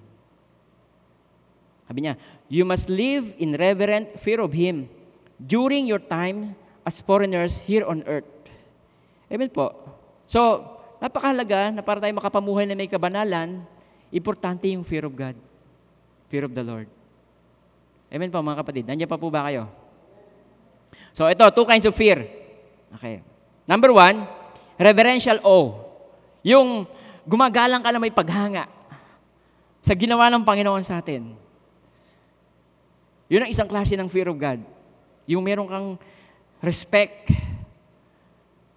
[1.88, 2.18] Sabi niya,
[2.50, 4.90] you must live in reverent fear of Him
[5.42, 6.54] during your time
[6.86, 8.30] as foreigners here on earth.
[9.32, 9.74] Amen po.
[10.30, 10.62] So,
[11.02, 13.66] napakahalaga na para tayo makapamuhay na may kabanalan,
[14.14, 15.36] importante yung fear of God.
[16.30, 16.90] Fear of the Lord.
[18.10, 18.84] Amen po mga kapatid.
[18.86, 19.68] Nandiyan pa po ba kayo?
[21.16, 22.28] So ito, two kinds of fear.
[23.00, 23.24] Okay.
[23.66, 24.28] Number one,
[24.78, 25.74] reverential awe.
[26.46, 26.86] Yung
[27.26, 28.70] gumagalang ka na may paghanga
[29.82, 31.45] sa ginawa ng Panginoon sa atin.
[33.30, 34.62] Yun ang isang klase ng fear of God.
[35.26, 35.88] Yung meron kang
[36.62, 37.34] respect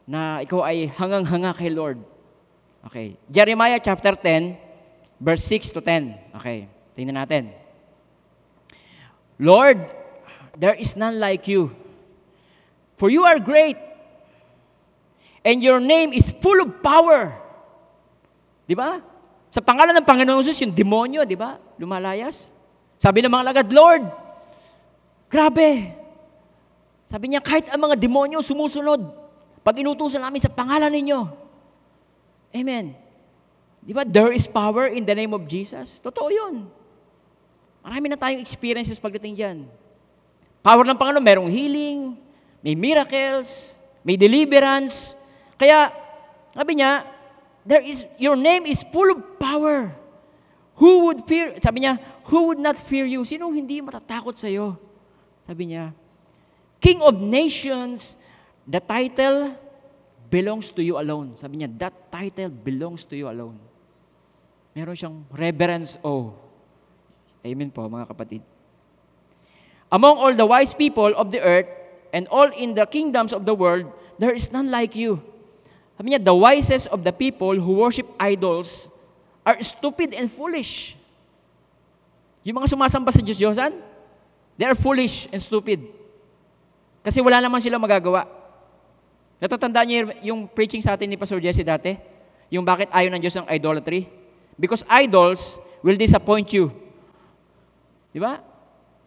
[0.09, 2.01] na ikaw ay hangang-hanga kay Lord.
[2.89, 3.21] Okay.
[3.29, 4.57] Jeremiah chapter 10,
[5.21, 6.41] verse 6 to 10.
[6.41, 6.65] Okay.
[6.97, 7.53] Tingnan natin.
[9.37, 9.85] Lord,
[10.57, 11.71] there is none like you.
[12.99, 13.79] For you are great,
[15.47, 17.31] and your name is full of power.
[18.67, 18.99] Di ba?
[19.49, 21.63] Sa pangalan ng Panginoon Jesus, yung demonyo, di ba?
[21.79, 22.51] Lumalayas.
[22.99, 24.03] Sabi ng mga lagad, Lord,
[25.29, 25.95] grabe.
[27.09, 29.01] Sabi niya, kahit ang mga demonyo sumusunod,
[29.64, 31.21] pag inutusan namin sa pangalan ninyo.
[32.53, 32.93] Amen.
[33.85, 34.05] Di ba?
[34.05, 36.01] There is power in the name of Jesus.
[36.01, 36.69] Totoo yun.
[37.81, 39.59] Marami na tayong experiences pagdating dyan.
[40.61, 42.21] Power ng Panginoon, merong healing,
[42.61, 45.17] may miracles, may deliverance.
[45.57, 45.88] Kaya,
[46.53, 47.09] sabi niya,
[47.64, 49.93] there is, your name is full of power.
[50.77, 51.97] Who would fear, sabi niya,
[52.29, 53.25] who would not fear you?
[53.25, 54.77] Sino hindi matatakot sa iyo?
[55.49, 55.97] Sabi niya,
[56.77, 58.21] King of nations,
[58.69, 59.57] the title
[60.29, 61.41] belongs to you alone.
[61.41, 63.57] Sabi niya, that title belongs to you alone.
[64.77, 66.29] Meron siyang reverence awe.
[67.41, 68.45] Amen po, mga kapatid.
[69.89, 71.73] Among all the wise people of the earth
[72.13, 73.89] and all in the kingdoms of the world,
[74.21, 75.17] there is none like you.
[75.97, 78.93] Sabi niya, the wisest of the people who worship idols
[79.49, 80.93] are stupid and foolish.
[82.45, 83.73] Yung mga sumasamba sa Diyos-Diyosan,
[84.59, 85.81] they are foolish and stupid.
[87.01, 88.27] Kasi wala naman sila magagawa.
[89.38, 91.94] Natatandaan niyo yung preaching sa atin ni Pastor Jesse dati?
[92.51, 94.11] Yung bakit ayaw ng Diyos ng idolatry?
[94.59, 96.75] Because idols will disappoint you.
[98.11, 98.42] Di ba?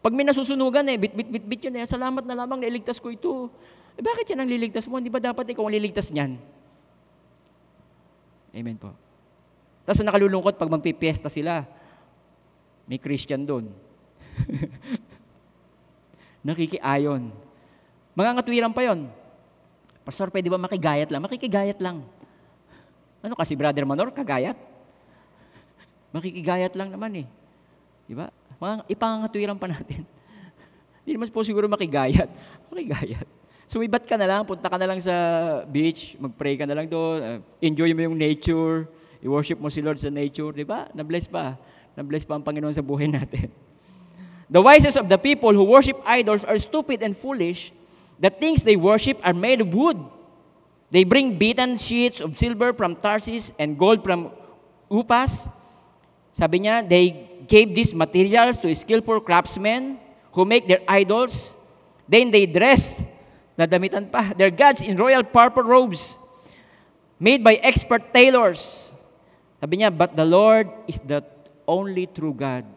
[0.02, 3.12] Pag may nasusunugan eh, bit, bit, bit, bit yun eh, salamat na lamang nailigtas ko
[3.12, 3.52] ito.
[4.00, 4.98] Eh bakit yan ang liligtas mo?
[4.98, 6.40] Di ba dapat ikaw ang liligtas niyan?
[8.56, 8.96] Amen po.
[9.84, 11.68] Tapos nakalulungkot pag magpipiesta sila,
[12.88, 13.68] may Christian doon.
[16.42, 17.30] Nakikiayon.
[18.18, 19.08] Mga ngatwiran pa yon.
[20.02, 21.22] Pastor, pwede ba makigayat lang?
[21.22, 22.02] Makikigayat lang.
[23.22, 24.58] Ano kasi, Brother Manor, kagayat?
[26.12, 27.28] Makikigayat lang naman eh.
[28.10, 28.34] Di ba?
[28.58, 30.04] Mga ipangatwiran pa natin.
[31.06, 32.28] Hindi naman po siguro makigayat.
[32.74, 33.26] Makigayat.
[33.72, 35.16] Sumibat ka na lang, punta ka na lang sa
[35.64, 38.84] beach, mag-pray ka na lang doon, uh, enjoy mo yung nature,
[39.24, 40.92] i-worship mo si Lord sa nature, di ba?
[40.92, 41.56] Na-bless pa.
[41.96, 43.48] Na-bless pa ang Panginoon sa buhay natin.
[44.52, 47.72] The wisest of the people who worship idols are stupid and foolish.
[48.20, 49.96] The things they worship are made of wood.
[50.92, 54.30] They bring beaten sheets of silver from Tarsus and gold from
[54.92, 55.48] Upas.
[56.36, 59.96] Sabi niya, they gave these materials to skillful craftsmen
[60.36, 61.56] who make their idols.
[62.04, 63.08] Then they dress,
[63.56, 66.20] nadamitan pa, their gods in royal purple robes
[67.16, 68.92] made by expert tailors.
[69.64, 71.24] Sabi niya, but the Lord is the
[71.64, 72.68] only true God,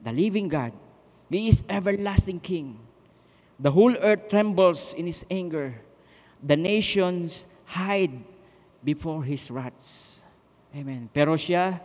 [0.00, 0.72] the living God.
[1.30, 2.78] He is everlasting King.
[3.58, 5.74] The whole earth trembles in His anger.
[6.42, 8.22] The nations hide
[8.82, 10.22] before His wrath.
[10.74, 11.08] Amen.
[11.14, 11.80] Pero siya,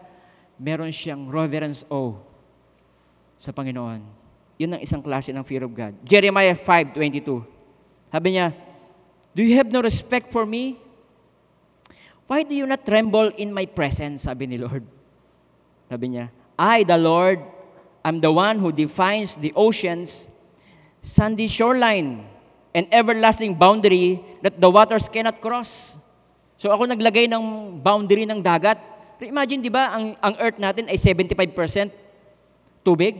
[0.59, 2.17] meron siyang reverence awe
[3.39, 4.03] sa Panginoon.
[4.59, 5.95] Yun ang isang klase ng fear of God.
[6.03, 7.47] Jeremiah 5.22.
[8.11, 8.51] Sabi niya,
[9.31, 10.75] Do you have no respect for me?
[12.27, 14.27] Why do you not tremble in my presence?
[14.27, 14.83] Sabi ni Lord.
[15.87, 16.29] Sabi niya,
[16.59, 17.39] I, the Lord,
[18.09, 20.25] am the one who defines the oceans,
[21.05, 22.25] sandy shoreline,
[22.73, 26.01] and everlasting boundary that the waters cannot cross.
[26.57, 28.89] So ako naglagay ng boundary ng dagat
[29.19, 31.91] Imagine, di ba, ang, ang earth natin ay 75%
[32.87, 33.19] tubig,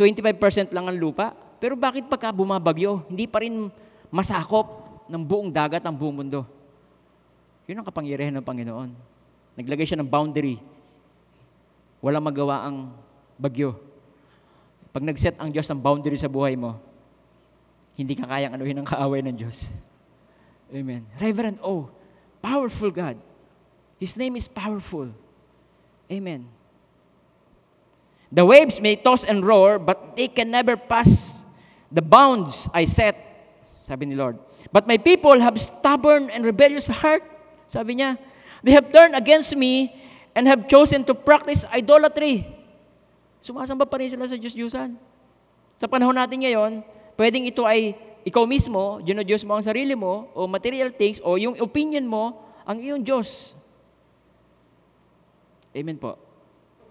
[0.00, 1.36] 25% lang ang lupa.
[1.60, 3.68] Pero bakit pagka bumabagyo, hindi pa rin
[4.08, 6.48] masakop ng buong dagat ang buong mundo?
[7.68, 8.90] Yun ang kapangyarihan ng Panginoon.
[9.60, 10.56] Naglagay siya ng boundary.
[12.00, 12.96] Walang magawa ang
[13.36, 13.76] bagyo.
[14.92, 16.76] Pag nag-set ang Diyos ng boundary sa buhay mo,
[17.96, 19.72] hindi ka kayang anuhin ang kaaway ng Diyos.
[20.68, 21.08] Amen.
[21.16, 21.88] Reverend O,
[22.44, 23.16] powerful God.
[23.96, 25.08] His name is powerful.
[26.12, 26.48] Amen.
[28.32, 31.44] The waves may toss and roar, but they can never pass
[31.92, 33.16] the bounds I set,
[33.80, 34.40] sabi ni Lord.
[34.72, 37.24] But my people have stubborn and rebellious heart,
[37.68, 38.16] sabi niya.
[38.64, 39.92] They have turned against me
[40.34, 42.48] and have chosen to practice idolatry.
[43.42, 44.94] Sumasamba pa rin sila sa Diyos-Diyusan.
[45.82, 46.86] Sa panahon natin ngayon,
[47.18, 51.58] pwedeng ito ay ikaw mismo, Diyos mo ang sarili mo, o material things, o yung
[51.58, 53.58] opinion mo, ang iyong Diyos.
[55.74, 56.14] Amen po.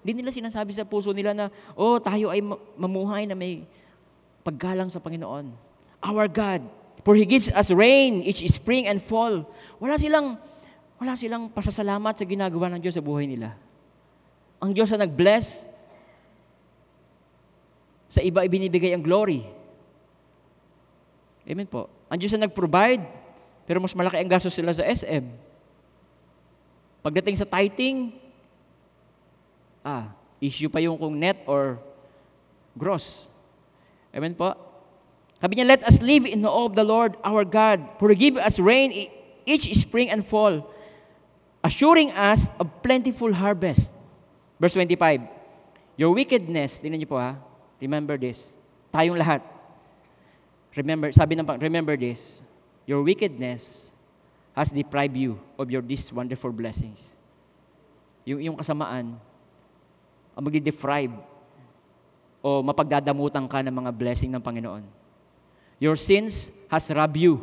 [0.03, 1.47] Hindi nila sinasabi sa puso nila na,
[1.77, 3.63] oh, tayo ay ma- mamuhay na may
[4.43, 5.53] paggalang sa Panginoon.
[6.03, 6.65] Our God,
[7.05, 9.47] for He gives us rain each spring and fall.
[9.79, 10.35] Wala silang,
[10.97, 13.55] wala silang pasasalamat sa ginagawa ng Diyos sa buhay nila.
[14.59, 15.69] Ang Diyos na nag-bless,
[18.11, 19.47] sa iba ibinibigay ang glory.
[21.47, 21.87] Amen po.
[22.11, 23.07] Ang Diyos na nag-provide,
[23.63, 25.23] pero mas malaki ang gastos sila sa SM.
[26.99, 28.11] Pagdating sa tithing,
[29.79, 30.11] ah,
[30.43, 31.79] issue pa yung kung net or
[32.75, 33.31] gross.
[34.11, 34.59] Amen po?
[35.39, 38.35] Sabi niya, let us live in the awe of the Lord our God, for give
[38.35, 39.09] us rain e-
[39.47, 40.67] each spring and fall,
[41.63, 43.95] assuring us of plentiful harvest.
[44.59, 45.25] Verse 25,
[45.97, 47.39] Your wickedness, tingnan niyo po ha,
[47.81, 48.53] remember this,
[48.93, 49.41] tayong lahat.
[50.77, 52.45] Remember, sabi ng remember this,
[52.87, 53.91] your wickedness
[54.55, 57.17] has deprived you of your these wonderful blessings.
[58.23, 59.17] Yung, yung kasamaan,
[60.37, 61.11] ang magdi-deprive
[62.39, 64.85] o mapagdadamutan ka ng mga blessing ng Panginoon.
[65.81, 67.41] Your sins has robbed you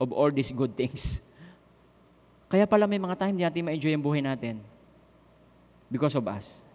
[0.00, 1.20] of all these good things.
[2.50, 4.58] Kaya pala may mga time hindi natin ma-enjoy ang buhay natin
[5.86, 6.66] because of us.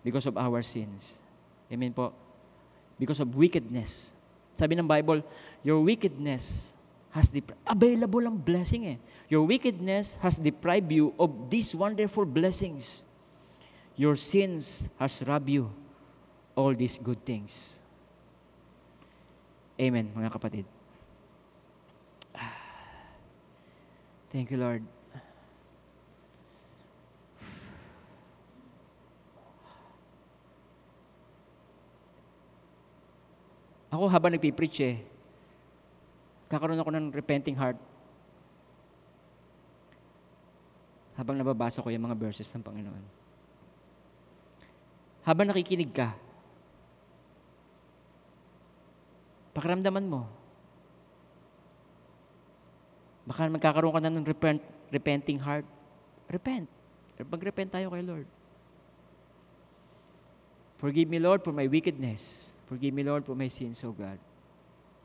[0.00, 1.20] Because of our sins.
[1.70, 2.10] Amen po.
[2.98, 4.18] Because of wickedness.
[4.58, 5.22] Sabi ng Bible,
[5.62, 6.74] your wickedness
[7.14, 8.98] has deprived, available ang blessing eh.
[9.30, 13.06] Your wickedness has deprived you of these wonderful blessings.
[13.94, 15.70] Your sins has robbed you
[16.58, 17.80] all these good things.
[19.80, 20.66] Amen, mga kapatid.
[22.36, 22.52] Ah.
[24.28, 24.84] Thank you, Lord.
[33.90, 35.02] Ako habang nagpipreach eh,
[36.46, 37.74] kakaroon ako ng repenting heart.
[41.18, 43.04] Habang nababasa ko yung mga verses ng Panginoon.
[45.26, 46.14] Habang nakikinig ka,
[49.52, 50.24] pakiramdaman mo,
[53.26, 55.66] baka magkakaroon ka na ng repent, repenting heart.
[56.30, 56.70] Repent.
[57.20, 58.39] Mag-repent tayo kay Lord.
[60.80, 62.56] Forgive me, Lord, for my wickedness.
[62.64, 64.16] Forgive me, Lord, for my sins, O God.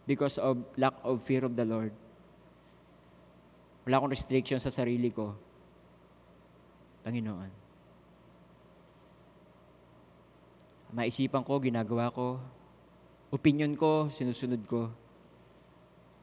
[0.07, 1.91] Because of lack of fear of the Lord.
[3.83, 5.35] Wala akong restriction sa sarili ko.
[7.03, 7.51] Panginoon.
[10.95, 12.39] Maisipan ko, ginagawa ko.
[13.35, 14.87] Opinion ko, sinusunod ko.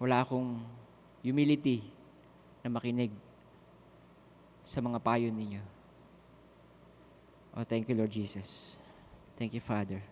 [0.01, 0.65] Wala akong
[1.21, 1.85] humility
[2.65, 3.13] na makinig
[4.65, 5.61] sa mga payo ninyo.
[7.53, 8.81] Oh, thank you, Lord Jesus.
[9.39, 10.03] Thank you, Father.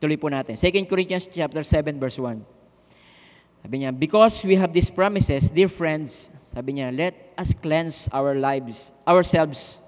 [0.00, 0.56] Tuloy po natin.
[0.56, 2.40] 2 Corinthians chapter 7 verse 1.
[3.60, 8.32] Sabi niya, because we have these promises, dear friends, sabi niya, let us cleanse our
[8.32, 9.84] lives, ourselves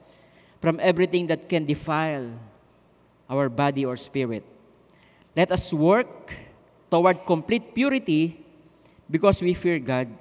[0.60, 2.28] from everything that can defile
[3.32, 4.44] our body or spirit.
[5.32, 6.36] Let us work
[6.92, 8.44] toward complete purity
[9.08, 10.12] because we fear God.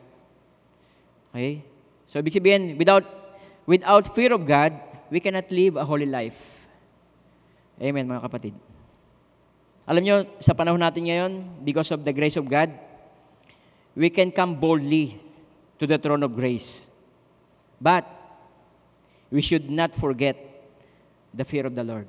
[1.36, 1.68] Okay?
[2.08, 3.04] So, ibig sabihin, without,
[3.68, 4.80] without fear of God,
[5.12, 6.61] we cannot live a holy life.
[7.82, 8.54] Amen, mga kapatid.
[9.90, 11.32] Alam nyo, sa panahon natin ngayon,
[11.66, 12.70] because of the grace of God,
[13.98, 15.18] we can come boldly
[15.82, 16.94] to the throne of grace.
[17.82, 18.06] But,
[19.34, 20.38] we should not forget
[21.34, 22.06] the fear of the Lord.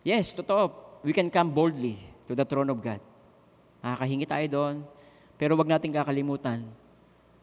[0.00, 0.72] Yes, totoo.
[1.04, 3.04] We can come boldly to the throne of God.
[3.84, 4.74] Nakakahingi tayo doon.
[5.36, 6.64] Pero wag natin kakalimutan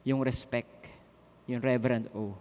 [0.07, 0.89] yung respect,
[1.45, 2.33] yung reverend O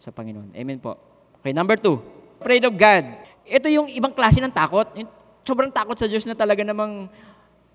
[0.00, 0.54] sa Panginoon.
[0.56, 1.13] Amen po.
[1.44, 2.00] Okay, number two.
[2.40, 3.04] Afraid of God.
[3.44, 4.88] Ito yung ibang klase ng takot.
[5.44, 7.04] Sobrang takot sa Diyos na talaga namang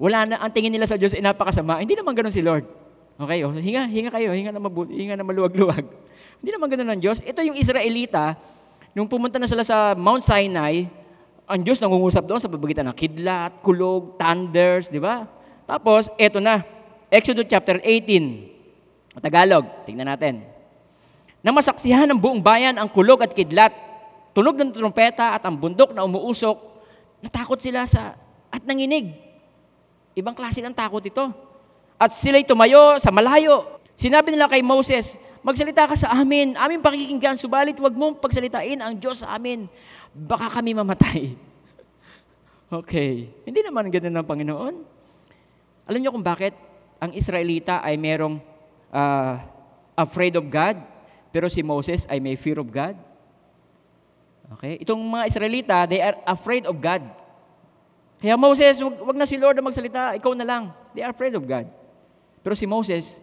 [0.02, 1.78] wala na, ang tingin nila sa Diyos ay napakasama.
[1.78, 2.66] Hindi naman ganun si Lord.
[3.22, 5.86] Okay, oh, hinga, hinga kayo, hinga na mabuti, hinga na maluwag-luwag.
[6.42, 7.22] Hindi naman ganoon ng Diyos.
[7.22, 8.34] Ito yung Israelita,
[8.98, 10.90] nung pumunta na sila sa Mount Sinai,
[11.46, 15.30] ang Diyos nangungusap doon sa pabagitan ng kidlat, kulog, thunders, di ba?
[15.70, 16.66] Tapos, eto na,
[17.14, 20.49] Exodus chapter 18, Tagalog, tingnan natin.
[21.40, 23.72] Nang masaksihan ng buong bayan ang kulog at kidlat,
[24.36, 26.60] tunog ng trumpeta at ang bundok na umuusok,
[27.24, 28.16] natakot sila sa
[28.52, 29.16] at nanginig.
[30.18, 31.32] Ibang klase ng takot ito.
[32.00, 33.80] At sila'y tumayo sa malayo.
[33.96, 38.96] Sinabi nila kay Moses, magsalita ka sa amin, aming pakikinggan, subalit huwag mong pagsalitain ang
[38.96, 39.68] Diyos sa amin.
[40.16, 41.36] Baka kami mamatay.
[42.80, 43.32] okay.
[43.44, 44.76] Hindi naman ganun ng Panginoon.
[45.88, 46.56] Alam niyo kung bakit
[47.00, 48.40] ang Israelita ay merong
[48.92, 49.44] ah,
[50.00, 50.80] afraid of God,
[51.30, 52.98] pero si Moses ay may fear of God?
[54.58, 54.82] Okay?
[54.82, 57.06] Itong mga Israelita, they are afraid of God.
[58.20, 60.74] Kaya Moses, wag, wag na si Lord na magsalita, ikaw na lang.
[60.92, 61.70] They are afraid of God.
[62.42, 63.22] Pero si Moses,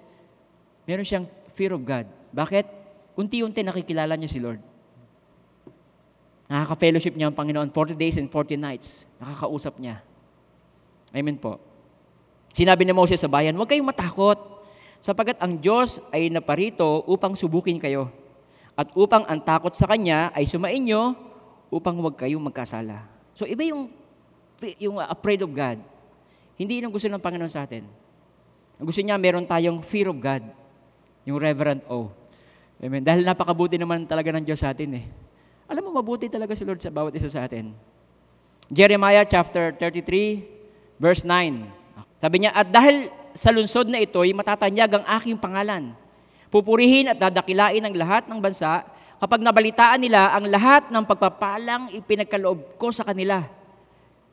[0.89, 2.07] meron siyang fear of God.
[2.33, 2.65] Bakit?
[3.19, 4.63] Unti-unti nakikilala niya si Lord.
[6.47, 9.05] Nakaka-fellowship niya ang Panginoon 40 days and 40 nights.
[9.19, 10.01] Nakakausap niya.
[11.11, 11.59] Amen po.
[12.55, 14.56] Sinabi ni Moses sa bayan, huwag kayong matakot,
[15.01, 18.11] sapagat ang Diyos ay naparito upang subukin kayo.
[18.77, 21.17] At upang ang takot sa Kanya ay sumain nyo,
[21.71, 23.07] upang huwag kayong magkasala.
[23.35, 23.91] So iba yung,
[24.79, 25.83] yung uh, afraid of God.
[26.57, 27.85] Hindi yun ang gusto ng Panginoon sa atin.
[28.77, 30.45] Ang gusto niya, meron tayong fear of God.
[31.29, 32.09] Yung reverent awe.
[32.81, 33.03] Amen.
[33.05, 35.05] Dahil napakabuti naman talaga ng Diyos sa atin eh.
[35.67, 37.73] Alam mo, mabuti talaga si Lord sa bawat isa sa atin.
[38.69, 42.21] Jeremiah chapter 33, verse 9.
[42.21, 45.93] Sabi niya, At dahil sa lunsod na ito'y matatanyag ang aking pangalan.
[46.49, 48.81] Pupurihin at dadakilain ng lahat ng bansa
[49.21, 53.45] kapag nabalitaan nila ang lahat ng pagpapalang ipinagkaloob ko sa kanila.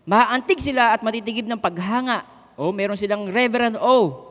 [0.08, 2.24] Maantig sila at matitigib ng paghanga.
[2.56, 4.24] O, meron silang reverent o.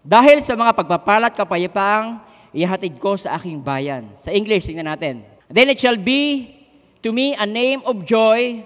[0.00, 2.20] Dahil sa mga pagpapalat kapayapaang
[2.56, 4.08] ihatid ko sa aking bayan.
[4.16, 5.24] Sa English, tingnan natin.
[5.52, 6.52] Then it shall be
[7.04, 8.64] to me a name of joy,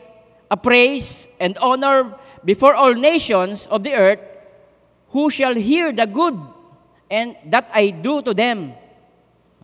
[0.50, 4.22] a praise, and honor before all nations of the earth,
[5.12, 6.34] who shall hear the good
[7.12, 8.72] and that I do to them.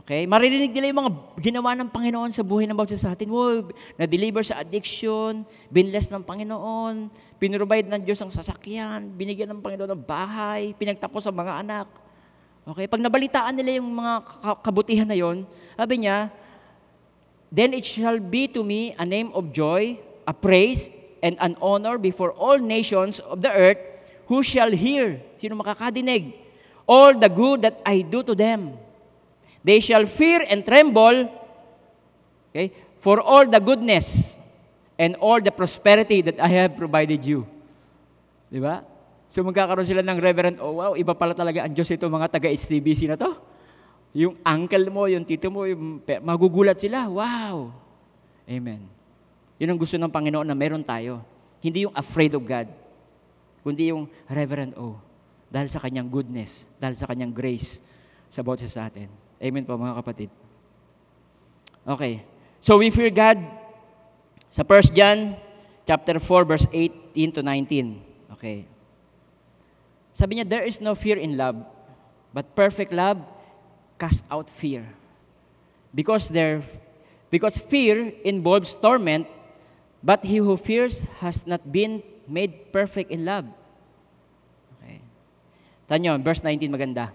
[0.05, 0.29] Okay?
[0.29, 3.29] Maririnig nila yung mga ginawa ng Panginoon sa buhay ng bawat sa atin.
[3.29, 9.97] Wow, na-deliver sa addiction, binless ng Panginoon, pinrovide ng Diyos ang sasakyan, binigyan ng Panginoon
[9.97, 11.89] ng bahay, pinagtapos sa mga anak.
[12.69, 12.85] Okay?
[12.89, 16.33] Pag nabalitaan nila yung mga ka- kabutihan na yon, sabi niya,
[17.49, 19.97] Then it shall be to me a name of joy,
[20.29, 20.93] a praise,
[21.25, 23.81] and an honor before all nations of the earth
[24.29, 26.37] who shall hear, sino makakadinig,
[26.85, 28.77] all the good that I do to them.
[29.65, 31.33] They shall fear and tremble
[32.53, 32.71] okay,
[33.01, 34.39] for all the goodness
[35.01, 37.49] and all the prosperity that I have provided you.
[38.53, 38.85] Di ba?
[39.29, 43.13] So magkakaroon sila ng reverend, oh wow, iba pala talaga ang Diyos ito mga taga-HTBC
[43.13, 43.37] na to.
[44.17, 47.05] Yung uncle mo, yung tito mo, yung, magugulat sila.
[47.13, 47.77] Wow!
[48.49, 48.89] Amen.
[49.61, 51.21] Yun ang gusto ng Panginoon na meron tayo.
[51.61, 52.73] Hindi yung afraid of God,
[53.63, 54.99] kundi yung reverent oh.
[55.49, 57.81] Dahil sa kanyang goodness, dahil sa kanyang grace
[58.29, 59.09] sa bawat sa atin.
[59.41, 60.31] Amen po mga kapatid.
[61.89, 62.21] Okay.
[62.61, 63.41] So we fear God
[64.53, 65.39] sa 1 John
[65.89, 68.37] chapter 4 verse 18 to 19.
[68.37, 68.69] Okay.
[70.13, 71.63] Sabi niya, there is no fear in love,
[72.35, 73.23] but perfect love
[73.97, 74.85] cast out fear.
[75.95, 76.61] Because there
[77.31, 79.31] because fear involves torment,
[80.03, 83.49] but he who fears has not been made perfect in love.
[84.79, 85.01] Okay.
[85.89, 87.11] Tanyo, verse 19 maganda.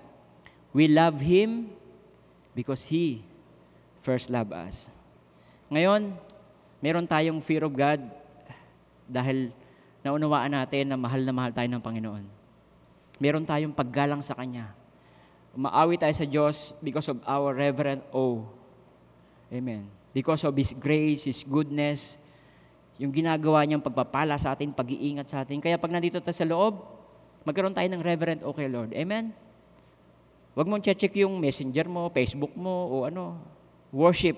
[0.74, 1.70] We love him
[2.58, 3.22] because he
[4.02, 4.90] first loved us.
[5.70, 6.18] Ngayon,
[6.82, 8.02] meron tayong fear of God
[9.08, 9.54] dahil
[10.04, 12.24] naunawaan natin na mahal na mahal tayo ng Panginoon.
[13.22, 14.74] Meron tayong paggalang sa Kanya.
[15.54, 18.42] Umaawi tayo sa Diyos because of our reverent awe.
[19.54, 19.86] Amen.
[20.12, 22.18] Because of His grace, His goodness,
[23.02, 25.58] yung ginagawa niyang pagpapala sa atin, pag-iingat sa atin.
[25.58, 26.84] Kaya pag nandito tayo sa loob,
[27.44, 28.94] magkaroon tayo ng reverent awe kay Lord.
[28.94, 29.34] Amen?
[30.54, 33.42] Huwag mong check yung messenger mo, Facebook mo, o ano.
[33.90, 34.38] Worship.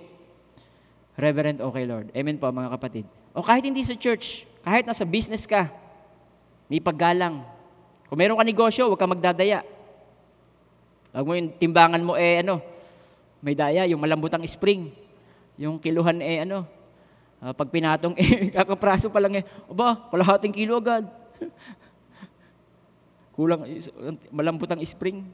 [1.19, 2.07] Reverent awe kay Lord.
[2.15, 3.05] Amen po mga kapatid.
[3.35, 5.67] O kahit hindi sa church, kahit nasa business ka,
[6.71, 7.43] may paggalang.
[8.07, 9.63] Kung meron ka negosyo, huwag ka magdadaya.
[11.11, 12.63] Huwag mo yung timbangan mo eh ano,
[13.43, 14.91] may daya, yung malambutang spring.
[15.59, 16.67] Yung kiluhan eh ano,
[17.41, 21.07] ah, pag pinatong eh, kakapraso pa lang eh, aba, kalahating kilo agad.
[23.35, 23.91] Kulang, is-
[24.31, 25.27] malambutang spring.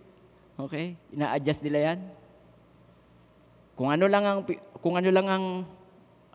[0.57, 0.97] Okay?
[1.13, 1.99] Ina-adjust nila yan.
[3.77, 4.39] Kung ano lang ang
[4.81, 5.45] kung ano lang ang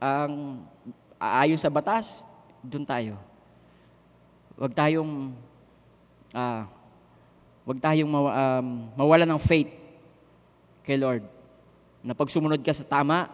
[0.02, 0.32] ang
[1.18, 2.26] aayon sa batas,
[2.62, 3.14] doon tayo.
[4.58, 5.34] Huwag tayong
[6.34, 6.66] ah,
[7.66, 8.30] Huwag tayong mawa,
[8.62, 9.74] um, mawala ng faith
[10.86, 11.26] kay Lord.
[11.98, 13.26] Na pag sumunod ka sa tama,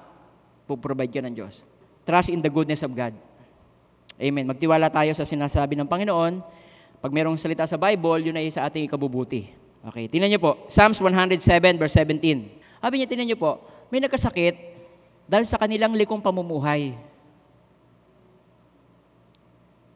[0.64, 1.68] puprovide ka ng Diyos.
[2.02, 3.14] Trust in the goodness of God.
[4.18, 4.46] Amen.
[4.46, 6.42] Magtiwala tayo sa sinasabi ng Panginoon.
[7.02, 9.50] Pag mayroong salita sa Bible, yun ay sa ating ikabubuti.
[9.82, 10.62] Okay, tingnan niyo po.
[10.70, 11.42] Psalms 107
[11.74, 12.22] verse 17.
[12.78, 14.54] Sabi niya, tingnan niyo po, may nagkasakit
[15.26, 16.94] dahil sa kanilang likong pamumuhay.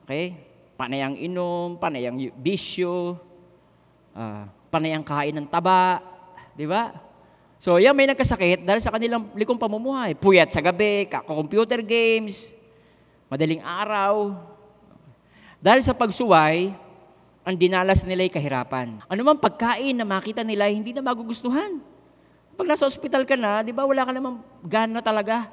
[0.06, 0.38] Okay?
[0.74, 3.18] Panay ang inom, panay ang bisyo,
[4.14, 6.02] ah, panay ang kain ng taba,
[6.54, 7.05] di ba?
[7.56, 10.12] So, yan may nagkasakit dahil sa kanilang likong pamumuhay.
[10.12, 12.52] Puyat sa gabi, computer games,
[13.32, 14.36] madaling araw.
[15.56, 16.76] Dahil sa pagsuway,
[17.46, 19.00] ang dinalas nila ay kahirapan.
[19.08, 21.80] Ano man pagkain na makita nila, hindi na magugustuhan.
[22.56, 25.48] Pag nasa ospital ka na, di ba, wala ka namang gana talaga.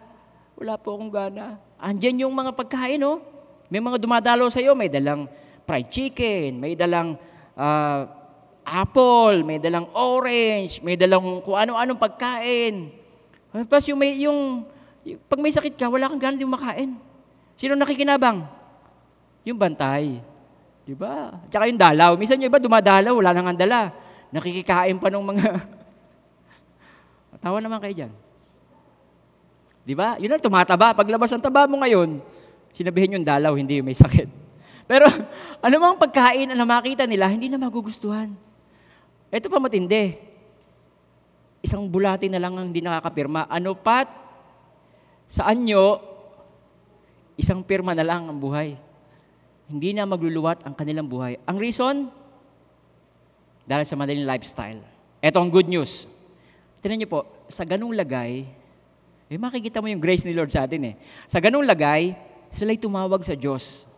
[0.59, 1.59] Wala po akong gana.
[1.79, 3.23] Andyan yung mga pagkain, no?
[3.71, 5.27] May mga dumadalo sa iyo, may dalang
[5.63, 7.15] fried chicken, may dalang
[7.55, 8.22] ah,
[8.63, 12.89] apple, may dalang orange, may dalang kung ano-anong pagkain.
[13.53, 14.65] Tapos yung, may, yung,
[15.05, 16.97] yung, pag may sakit ka, wala kang gana din makain.
[17.53, 18.47] Sino nakikinabang?
[19.45, 20.23] Yung bantay.
[20.83, 21.31] Di ba?
[21.47, 22.17] Tsaka yung dalaw.
[22.17, 23.93] Minsan yung iba dumadalaw, wala nang dala.
[24.33, 25.47] Nakikikain pa ng mga...
[27.43, 28.11] Tawa naman kayo dyan.
[29.83, 30.15] Di ba?
[30.15, 30.95] Yun ang tumataba.
[30.95, 32.23] Paglabas ng taba mo ngayon,
[32.71, 34.31] sinabihin yung dalaw, hindi yung may sakit.
[34.89, 35.07] Pero
[35.59, 38.31] ano mang pagkain na makita nila, hindi na magugustuhan.
[39.33, 40.13] Ito pa matindi.
[41.65, 43.49] Isang bulati na lang ang hindi nakakapirma.
[43.49, 44.05] Ano pat,
[45.25, 45.97] sa anyo,
[47.33, 48.77] isang pirma na lang ang buhay.
[49.65, 51.41] Hindi na magluluwat ang kanilang buhay.
[51.49, 52.13] Ang reason?
[53.65, 54.85] Dahil sa madaling lifestyle.
[55.17, 56.05] Ito ang good news.
[56.83, 58.45] Tinan niyo po, sa ganung lagay,
[59.31, 60.95] eh makikita mo yung grace ni Lord sa atin eh.
[61.25, 62.13] Sa ganung lagay,
[62.53, 63.89] sila'y tumawag sa Diyos.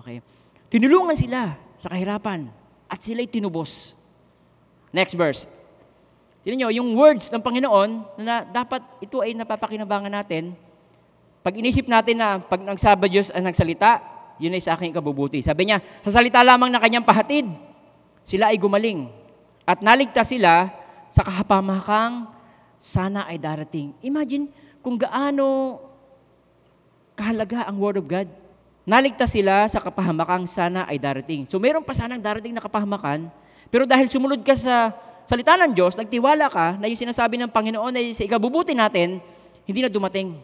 [0.00, 0.24] Okay?
[0.72, 2.48] Tinulungan sila sa kahirapan
[2.88, 3.98] at sila'y tinubos.
[4.96, 5.44] Next verse.
[6.40, 10.56] Tingnan nyo, yung words ng Panginoon na dapat ito ay napapakinabangan natin.
[11.44, 14.00] Pag inisip natin na pag nagsaba Diyos ang nagsalita,
[14.40, 15.44] yun ay sa aking kabubuti.
[15.44, 17.44] Sabi niya, sa salita lamang na kanyang pahatid,
[18.24, 19.12] sila ay gumaling.
[19.68, 20.72] At naligtas sila
[21.12, 22.32] sa kahapamakang
[22.80, 23.92] sana ay darating.
[24.00, 24.48] Imagine
[24.80, 25.82] kung gaano
[27.18, 28.28] kahalaga ang Word of God.
[28.86, 31.42] Naligtas sila sa kapahamakang sana ay darating.
[31.50, 33.26] So meron pa sanang darating na kapahamakan,
[33.68, 34.94] pero dahil sumunod ka sa
[35.26, 39.18] salita ng Diyos, nagtiwala ka na yung sinasabi ng Panginoon na sa ikabubuti natin,
[39.66, 40.38] hindi na dumating.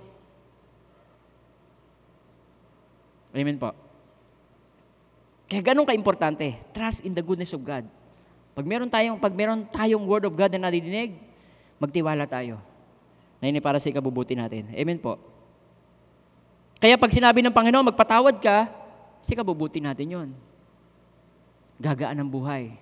[3.33, 3.73] Amen po.
[5.49, 7.87] Kaya ganun ka-importante, trust in the goodness of God.
[8.53, 11.16] Pag meron tayong, pag meron tayong word of God na nadidinig,
[11.81, 12.61] magtiwala tayo.
[13.41, 14.68] Na yun ay para sa ikabubuti natin.
[14.77, 15.16] Amen po.
[16.83, 18.68] Kaya pag sinabi ng Panginoon, magpatawad ka,
[19.23, 20.29] kasi kabubuti natin yon.
[21.79, 22.75] Gagaan ang buhay.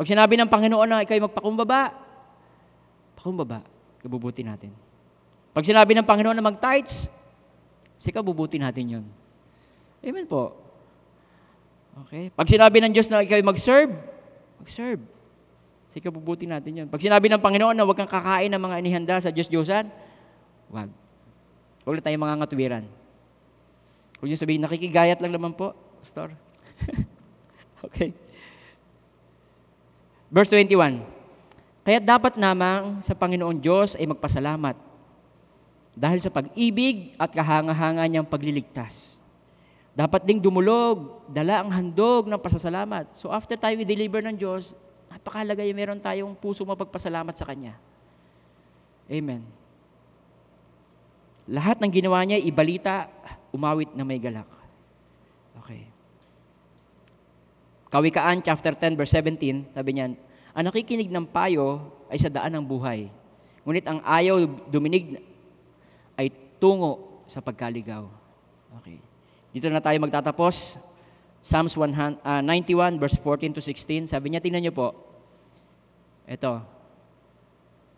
[0.00, 1.92] Pag sinabi ng Panginoon na ikaw magpakumbaba,
[3.20, 3.60] pakumbaba,
[4.00, 4.72] kabubuti natin.
[5.52, 7.12] Pag sinabi ng Panginoon na mag-tights,
[8.00, 9.04] kasi kabubuti natin yon.
[10.00, 10.56] Amen po.
[12.08, 12.32] Okay?
[12.32, 13.92] Pag sinabi ng Diyos na ikaw mag-serve,
[14.56, 15.04] mag-serve.
[15.92, 16.88] Kasi kabubuti natin yon.
[16.88, 19.84] Pag sinabi ng Panginoon na huwag kang kakain ng mga inihanda sa Diyos-Diyosan,
[20.72, 20.88] huwag.
[21.84, 22.84] Huwag na mga ngatuwiran.
[24.16, 26.32] Huwag niyo sabihin, nakikigayat lang naman po, Pastor.
[27.84, 28.29] okay.
[30.30, 31.02] Verse 21.
[31.82, 34.78] Kaya dapat namang sa Panginoon Diyos ay magpasalamat
[35.90, 39.18] dahil sa pag-ibig at kahanga-hanga niyang pagliligtas.
[39.90, 43.10] Dapat ding dumulog, dala ang handog ng pasasalamat.
[43.18, 44.78] So after tayo i-deliver ng Diyos,
[45.10, 47.74] napakalaga yung meron tayong puso mapagpasalamat sa Kanya.
[49.10, 49.42] Amen.
[51.50, 53.10] Lahat ng ginawa niya, ibalita,
[53.50, 54.46] umawit na may galak.
[55.58, 55.90] Okay.
[57.90, 60.14] Kawikaan chapter 10 verse 17, sabi niyan,
[60.54, 63.10] ang nakikinig ng payo ay sa daan ng buhay.
[63.66, 65.18] Ngunit ang ayaw duminig
[66.14, 66.30] ay
[66.62, 68.06] tungo sa pagkaligaw.
[68.82, 69.02] Okay.
[69.50, 70.78] Dito na tayo magtatapos.
[71.40, 74.12] Psalms 100, uh, 91 verse 14 to 16.
[74.12, 74.94] Sabi niya, tingnan niyo po.
[76.30, 76.62] Ito.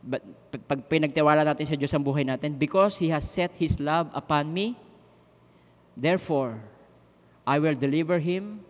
[0.03, 0.23] Pag,
[0.67, 4.49] pag pinagtiwala natin sa Diyos ang buhay natin, because He has set His love upon
[4.51, 4.79] me,
[5.97, 6.61] Therefore,
[7.47, 8.65] I will deliver him,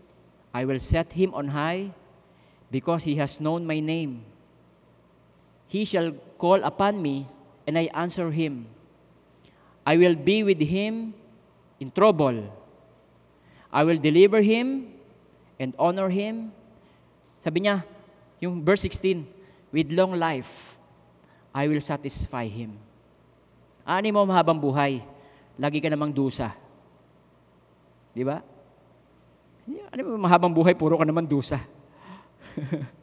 [0.53, 1.97] I will set him on high,
[2.73, 4.25] because he has known my name.
[5.69, 7.29] He shall call upon me,
[7.69, 8.69] and I answer him.
[9.85, 11.13] I will be with him
[11.81, 12.49] in trouble.
[13.73, 14.93] I will deliver him
[15.61, 16.53] and honor him.
[17.45, 17.85] Sabi niya,
[18.41, 19.25] yung verse 16,
[19.73, 20.77] with long life,
[21.53, 22.77] I will satisfy him.
[23.85, 25.03] Ani mo mahabang buhay,
[25.57, 26.53] lagi ka namang dusa.
[28.13, 28.52] Di ba?
[29.93, 31.61] Ano mo, mahabang buhay, puro ka naman dusa.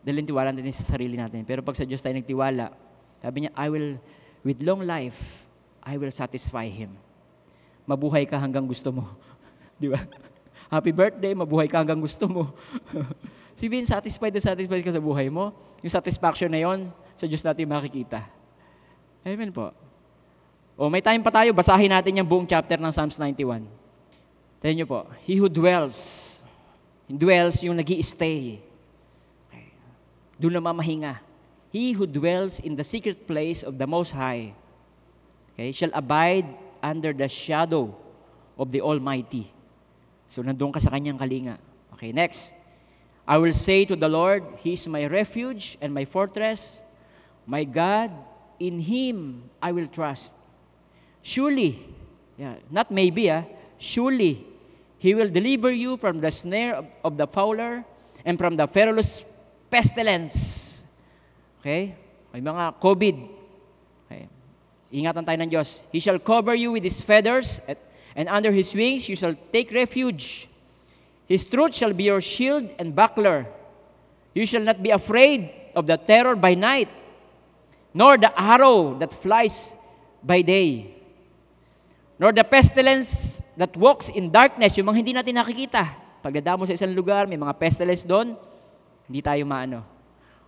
[0.00, 1.44] dalhin tiwala natin sa sarili natin.
[1.44, 2.72] Pero pag sa Diyos tayo nagtiwala,
[3.20, 4.00] sabi niya, I will,
[4.40, 5.44] with long life,
[5.84, 6.96] I will satisfy Him.
[7.84, 9.04] Mabuhay ka hanggang gusto mo.
[9.80, 10.00] Di ba?
[10.72, 12.42] Happy birthday, mabuhay ka hanggang gusto mo.
[13.60, 15.52] Sabihin, satisfied na satisfied ka sa buhay mo.
[15.84, 18.24] Yung satisfaction na yon sa Diyos natin makikita.
[19.20, 19.68] Amen po.
[20.80, 23.79] O may time pa tayo, basahin natin yung buong chapter ng Psalms 91.
[24.60, 26.44] Tayo nyo po, He who dwells,
[27.08, 28.60] dwells yung nag stay
[29.48, 29.72] okay.
[30.36, 31.16] Doon na mamahinga.
[31.72, 34.52] He who dwells in the secret place of the Most High
[35.56, 36.44] okay, shall abide
[36.84, 37.96] under the shadow
[38.60, 39.48] of the Almighty.
[40.28, 41.56] So nandun ka sa kanyang kalinga.
[41.96, 42.52] Okay, next.
[43.24, 46.82] I will say to the Lord, He is my refuge and my fortress,
[47.46, 48.12] my God,
[48.60, 50.36] in Him I will trust.
[51.22, 51.80] Surely,
[52.36, 53.44] yeah, not maybe, ah,
[53.78, 54.49] surely,
[55.00, 57.84] He will deliver you from the snare of, of the fowler
[58.24, 59.24] and from the perilous
[59.72, 60.84] pestilence.
[61.60, 61.96] Okay?
[62.36, 63.16] May mga COVID.
[64.04, 64.28] Okay.
[64.92, 65.88] Ingatan tayo ng Diyos.
[65.88, 67.80] He shall cover you with His feathers, at,
[68.12, 70.52] and under His wings you shall take refuge.
[71.24, 73.48] His truth shall be your shield and buckler.
[74.36, 76.92] You shall not be afraid of the terror by night,
[77.94, 79.74] nor the arrow that flies
[80.22, 80.99] by day,
[82.20, 85.88] nor the pestilence that walks in darkness, yung mga hindi natin nakikita.
[86.20, 88.36] Pagdadamo sa isang lugar, may mga pestilence doon,
[89.08, 89.80] hindi tayo maano.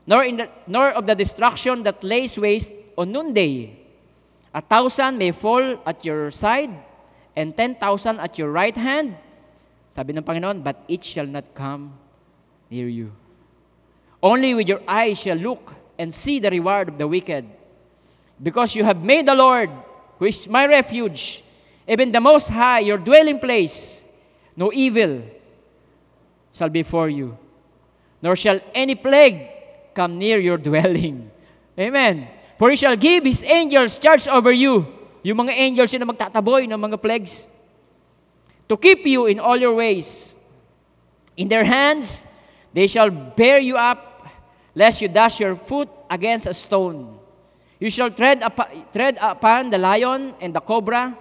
[0.04, 3.72] Nor, in the, nor of the destruction that lays waste on noonday.
[4.52, 6.68] A thousand may fall at your side,
[7.32, 9.16] and ten thousand at your right hand.
[9.88, 11.96] Sabi ng Panginoon, but it shall not come
[12.68, 13.16] near you.
[14.20, 17.48] Only with your eyes shall look and see the reward of the wicked.
[18.36, 19.72] Because you have made the Lord,
[20.20, 21.40] who is my refuge,
[21.86, 24.04] even the Most High, your dwelling place,
[24.56, 25.22] no evil
[26.52, 27.36] shall be for you,
[28.20, 29.48] nor shall any plague
[29.94, 31.30] come near your dwelling.
[31.78, 32.28] Amen.
[32.58, 34.86] For He shall give His angels charge over you.
[35.22, 37.48] Yung mga angels yun magtataboy ng mga plagues.
[38.68, 40.36] To keep you in all your ways.
[41.36, 42.26] In their hands,
[42.72, 44.26] they shall bear you up,
[44.74, 47.18] lest you dash your foot against a stone.
[47.80, 48.54] You shall tread, up,
[48.92, 51.16] tread upon the lion and the cobra,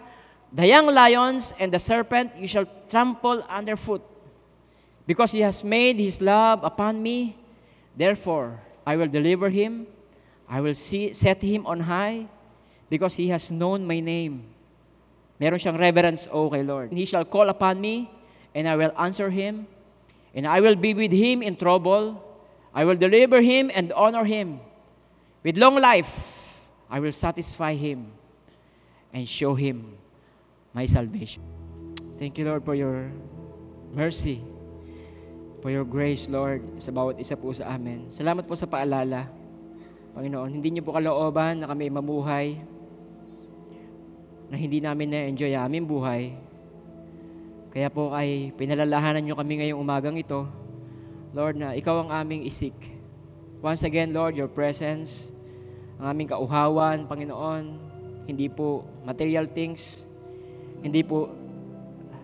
[0.52, 4.04] The young lions and the serpent you shall trample underfoot.
[5.08, 7.38] Because he has made his love upon me,
[7.96, 9.88] therefore I will deliver him.
[10.48, 12.28] I will see, set him on high
[12.90, 14.44] because he has known my name.
[15.40, 16.92] Meron siyang reverence, O kay Lord.
[16.92, 18.12] He shall call upon me,
[18.54, 19.66] and I will answer him,
[20.36, 22.20] and I will be with him in trouble.
[22.76, 24.60] I will deliver him and honor him.
[25.44, 28.12] With long life, I will satisfy him
[29.14, 29.98] and show him
[30.72, 31.44] my salvation.
[32.16, 33.12] Thank you, Lord, for your
[33.92, 34.40] mercy,
[35.60, 38.08] for your grace, Lord, sa bawat isa po sa amin.
[38.14, 39.28] Salamat po sa paalala,
[40.16, 40.52] Panginoon.
[40.52, 42.62] Hindi niyo po kalooban na kami mamuhay
[44.52, 46.36] na hindi namin na-enjoy ang aming buhay.
[47.72, 50.44] Kaya po ay pinalalahanan niyo kami ngayong umagang ito,
[51.32, 52.76] Lord, na ikaw ang aming isik.
[53.64, 55.32] Once again, Lord, your presence,
[55.96, 57.64] ang aming kauhawan, Panginoon,
[58.28, 60.04] hindi po material things,
[60.82, 61.30] hindi po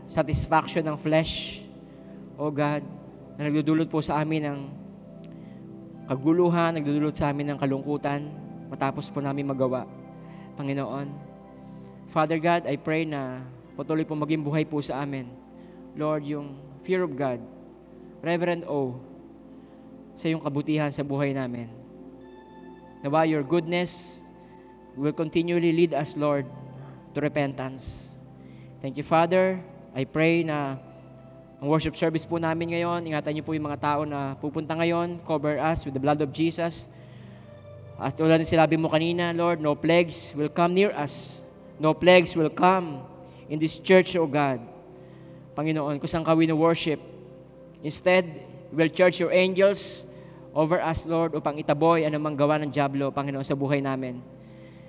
[0.09, 1.61] satisfaction ng flesh,
[2.37, 2.81] O God,
[3.37, 4.59] na nagdudulot po sa amin ng
[6.09, 8.25] kaguluhan, nagdudulot sa amin ng kalungkutan,
[8.69, 9.85] matapos po namin magawa.
[10.57, 11.13] Panginoon,
[12.09, 13.45] Father God, I pray na
[13.77, 15.29] patuloy po maging buhay po sa amin.
[15.93, 17.37] Lord, yung fear of God,
[18.25, 18.97] Reverend O,
[20.17, 21.69] sa iyong kabutihan sa buhay namin.
[23.05, 24.25] Nawa your goodness
[24.97, 26.49] will continually lead us, Lord,
[27.13, 28.16] to repentance.
[28.77, 29.57] Thank you, Father.
[29.97, 30.77] I pray na
[31.57, 35.17] ang worship service po namin ngayon, ingatan niyo po yung mga tao na pupunta ngayon,
[35.25, 36.85] cover us with the blood of Jesus.
[37.97, 41.41] At tulad ng sinabi mo kanina, Lord, no plagues will come near us.
[41.81, 43.01] No plagues will come
[43.49, 44.61] in this church, O God.
[45.57, 47.01] Panginoon, kung saan ka worship
[47.81, 48.29] Instead,
[48.69, 50.05] will charge your angels
[50.53, 54.36] over us, Lord, upang itaboy anumang gawa ng Diablo, Panginoon, sa buhay namin.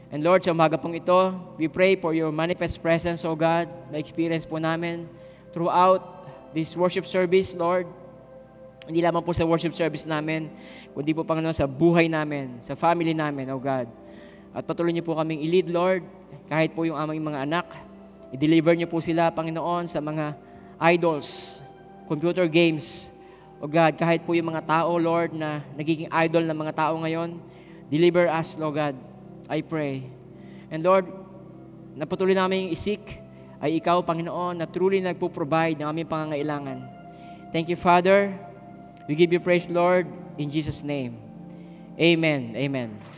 [0.09, 4.01] And Lord, sa umaga pong ito, we pray for your manifest presence, O God, na
[4.01, 5.05] experience po namin
[5.53, 6.01] throughout
[6.57, 7.85] this worship service, Lord.
[8.89, 10.49] Hindi lamang po sa worship service namin,
[10.97, 13.85] kundi po, Panginoon, sa buhay namin, sa family namin, O God.
[14.57, 16.01] At patuloy niyo po kaming i-lead, Lord,
[16.49, 17.69] kahit po yung aming mga anak,
[18.33, 20.33] i-deliver niyo po sila, Panginoon, sa mga
[20.81, 21.61] idols,
[22.09, 23.13] computer games,
[23.61, 27.37] O God, kahit po yung mga tao, Lord, na nagiging idol ng mga tao ngayon,
[27.93, 28.97] deliver us, Lord God,
[29.49, 30.07] I pray.
[30.69, 31.09] And Lord,
[31.97, 33.03] napatuloy namin yung isik
[33.59, 36.79] ay ikaw, Panginoon, na truly nagpo-provide ng aming pangangailangan.
[37.51, 38.31] Thank you, Father.
[39.11, 40.07] We give you praise, Lord,
[40.39, 41.19] In Jesus' name.
[41.99, 42.55] Amen.
[42.55, 43.18] Amen.